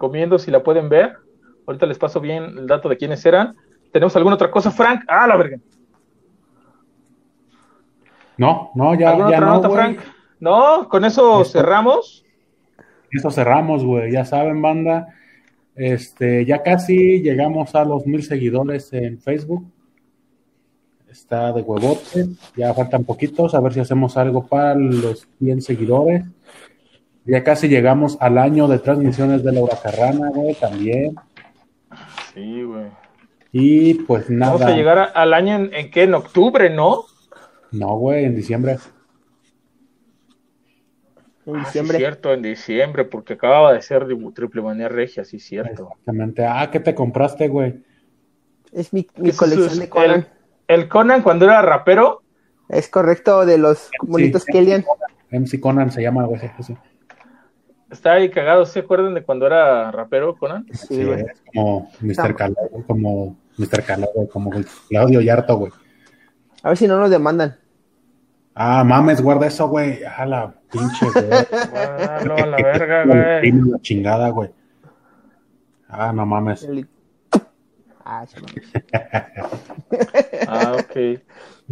[0.05, 1.16] recomiendo si la pueden ver.
[1.66, 3.57] Ahorita les paso bien el dato de quiénes eran.
[3.90, 5.02] ¿Tenemos alguna otra cosa, Frank?
[5.09, 5.59] Ah, la verga.
[8.36, 9.70] No, no, ya, ¿Alguna ya otra no, nota.
[9.70, 9.98] Frank?
[10.40, 12.24] No, con eso Esto- cerramos.
[13.11, 14.12] Eso cerramos, güey.
[14.12, 15.07] Ya saben, banda.
[15.76, 19.64] Este, ya casi llegamos a los mil seguidores en Facebook.
[21.09, 22.26] Está de huevote.
[22.57, 23.55] Ya faltan poquitos.
[23.55, 26.24] A ver si hacemos algo para los 100 seguidores.
[27.27, 31.14] Ya casi llegamos al año de transmisiones de Laura Carrana, güey, también.
[32.35, 32.87] Sí, güey.
[33.53, 34.53] Y pues nada.
[34.55, 36.03] Vamos a llegar a- al año en, en qué?
[36.03, 37.05] En octubre, ¿no?
[37.70, 38.79] No, güey, en diciembre.
[41.47, 45.39] En Ah, sí, cierto, en diciembre, porque acababa de ser de Triple Manía Regia, sí,
[45.39, 45.89] cierto.
[45.91, 46.45] Exactamente.
[46.47, 47.83] Ah, ¿qué te compraste, güey?
[48.72, 50.27] es mi, mi colección es de Conan.
[50.66, 52.22] El, el Conan cuando era rapero,
[52.68, 54.53] Es correcto, de los bonitos Sí.
[54.53, 54.85] Kellyan.
[55.31, 56.41] MC Conan se llama, güey.
[56.41, 56.77] sí, sí.
[57.95, 60.66] Está ahí cagado, ¿se acuerdan de cuando era rapero, Conan?
[60.72, 61.20] Sí, Sí, güey.
[61.22, 62.34] es como Mr.
[62.36, 63.82] Calor, como Mr.
[64.14, 64.51] Güey, como
[64.88, 65.72] Claudio Yarto, güey.
[66.62, 67.57] A ver si no nos demandan.
[68.55, 70.01] Ah, mames, guarda eso, güey.
[70.05, 71.26] A la pinche, güey.
[71.26, 73.53] Guárdalo a la verga, güey.
[73.53, 74.51] la chingada, güey.
[75.88, 76.62] Ah, no mames.
[76.64, 76.86] El-
[78.07, 78.72] Ah, sí, mames.
[80.47, 81.20] Ah, ok.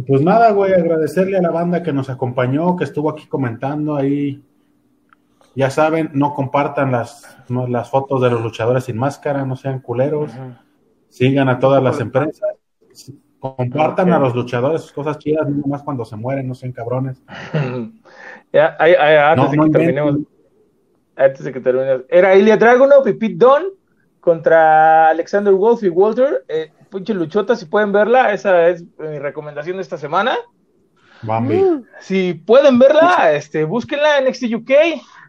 [0.07, 4.43] Pues nada, güey, agradecerle a la banda que nos acompañó, que estuvo aquí comentando ahí.
[5.55, 9.79] Ya saben, no compartan las, no, las fotos de los luchadores sin máscara, no sean
[9.79, 10.31] culeros.
[11.09, 12.41] Sigan a todas las empresas.
[13.39, 17.21] Compartan a los luchadores cosas chidas, no más cuando se mueren, no sean cabrones.
[18.53, 20.17] Ya, antes No, de no que terminemos,
[21.15, 23.69] antes de que terminemos, era Ilya Dragunov y Pete Dunne
[24.19, 26.45] contra Alexander Wolf y Walter.
[26.47, 30.35] Eh, pinche luchota, si pueden verla, esa es mi recomendación de esta semana.
[31.23, 31.63] Bambi.
[31.99, 34.71] Si pueden verla, este, búsquenla en NXT UK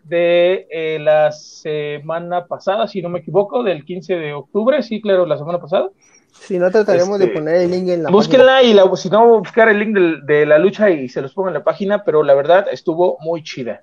[0.04, 5.26] de eh, la semana pasada, si no me equivoco, del 15 de octubre, sí, claro,
[5.26, 5.90] la semana pasada.
[6.32, 8.10] Si no, trataremos de Este, poner el link en la página.
[8.10, 11.48] Búsquenla y la, si no, buscar el link de, la lucha y se los pongo
[11.48, 13.82] en la página, pero la verdad estuvo muy chida.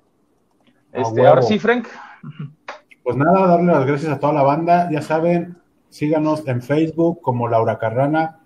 [0.92, 1.88] A Este, ahora sí, Frank.
[3.02, 4.88] Pues nada, darle las gracias a toda la banda.
[4.92, 5.56] Ya saben,
[5.88, 8.40] síganos en Facebook como Laura Carrana,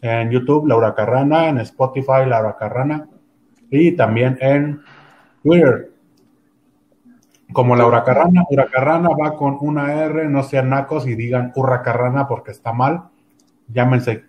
[0.00, 3.08] en YouTube Laura Carrana, en Spotify Laura Carrana
[3.70, 4.80] y también en
[5.42, 5.89] Twitter.
[7.52, 11.82] Como Laura Carrana, Laura Carrana va con una R, no sean nacos y digan Urra
[11.82, 13.04] Carrana porque está mal.
[13.68, 14.24] Llámense,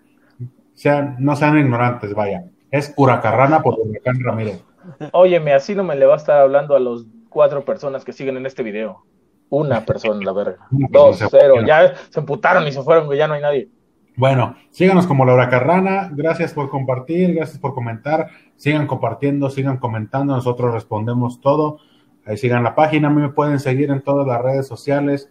[0.73, 2.45] sean, no sean ignorantes, vaya.
[2.71, 4.63] Es Huracarrana por Huracán Ramírez.
[5.11, 8.37] Óyeme, así no me le va a estar hablando a los cuatro personas que siguen
[8.37, 9.03] en este video.
[9.49, 10.67] Una persona, la verga.
[10.69, 11.55] Dos, cero.
[11.65, 13.69] Ya se emputaron y se fueron, ya no hay nadie.
[14.15, 16.09] Bueno, síganos como Laura Carrana.
[16.13, 18.27] Gracias por compartir, gracias por comentar.
[18.55, 20.33] Sigan compartiendo, sigan comentando.
[20.33, 21.79] Nosotros respondemos todo.
[22.25, 23.07] Ahí sigan la página.
[23.07, 25.29] A mí me pueden seguir en todas las redes sociales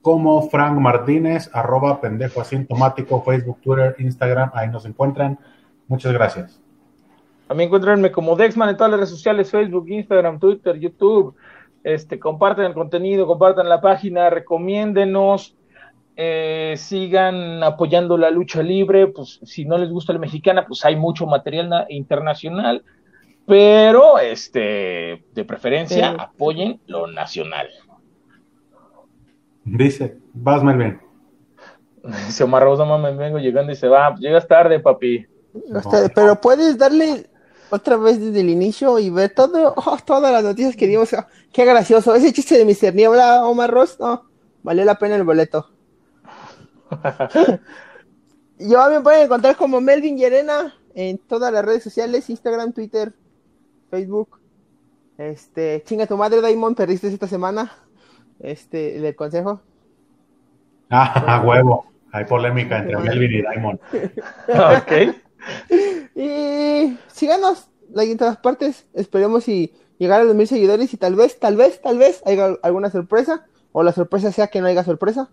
[0.00, 4.50] como Frank Martínez, arroba pendejo asintomático, Facebook, Twitter, Instagram.
[4.54, 5.38] Ahí nos encuentran.
[5.88, 6.60] Muchas gracias.
[7.48, 11.34] A mí encuentrenme como Dexman en todas las redes sociales, Facebook, Instagram, Twitter, YouTube.
[11.84, 15.56] Este, compartan el contenido, compartan la página, recomiéndenos,
[16.16, 19.08] eh, sigan apoyando la lucha libre.
[19.08, 22.84] Pues si no les gusta la mexicana, pues hay mucho material na- internacional,
[23.46, 26.16] pero este, de preferencia Sí.
[26.18, 27.68] apoyen lo nacional.
[29.64, 31.00] Dice, vas Melvin.
[32.26, 34.14] Dice Omar Rose, no mames, vengo llegando y se va.
[34.16, 35.26] Llegas tarde, papi.
[35.74, 37.28] Hasta- pero puedes darle
[37.70, 41.12] otra vez desde el inicio y ver todo, oh, todas las noticias que dimos.
[41.14, 42.14] Ah, Qué gracioso.
[42.14, 42.94] Ese chiste de Mr.
[42.94, 44.24] Niebla, Omar Ross, no,
[44.62, 45.68] valió la pena el boleto.
[48.58, 53.12] Yo me pueden encontrar como Melvin Llerena en todas las redes sociales, Instagram, Twitter,
[53.96, 54.40] Facebook.
[55.18, 57.70] Este, chinga tu madre, Daimon, perdiste esta semana.
[58.40, 59.60] Este, del consejo.
[60.88, 61.84] Ah, a huevo.
[62.10, 63.78] Hay polémica entre Melvin y Diamond.
[64.48, 65.14] ok.
[66.14, 68.86] Y síganos en todas partes.
[68.94, 72.54] Esperemos y llegar a los mil seguidores y tal vez, tal vez, tal vez haya
[72.62, 73.46] alguna sorpresa.
[73.72, 75.30] O la sorpresa sea que no haya sorpresa.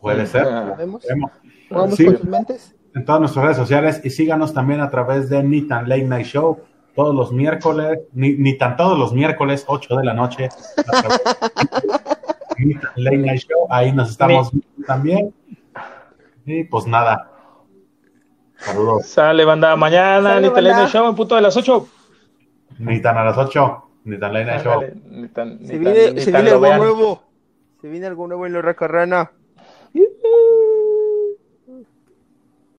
[0.00, 0.44] Puede ser.
[0.78, 1.04] Vemos.
[1.06, 1.32] Vemos.
[1.70, 2.04] Vamos Sí.
[2.06, 2.74] con sus mentes.
[2.94, 6.58] en todas nuestras redes sociales y síganos también a través de Nitan Late Night Show
[6.98, 10.48] todos los miércoles, ni, ni tan todos los miércoles, 8 de la noche.
[12.96, 15.32] Late Night Show, ahí nos estamos viendo también.
[16.44, 17.30] Y pues nada.
[18.56, 19.06] Saludos.
[19.06, 19.76] Sale, banda.
[19.76, 20.88] Mañana, Sale, ni te banda.
[20.88, 21.86] show en punto de las 8.
[22.80, 24.82] Ni tan a las 8, ni tan Late Night Show.
[25.08, 26.78] Ni tan, ni Se tan- viene, ni se tan viene algo vean.
[26.78, 27.22] nuevo.
[27.80, 29.30] Se viene algo nuevo en la Racarrana.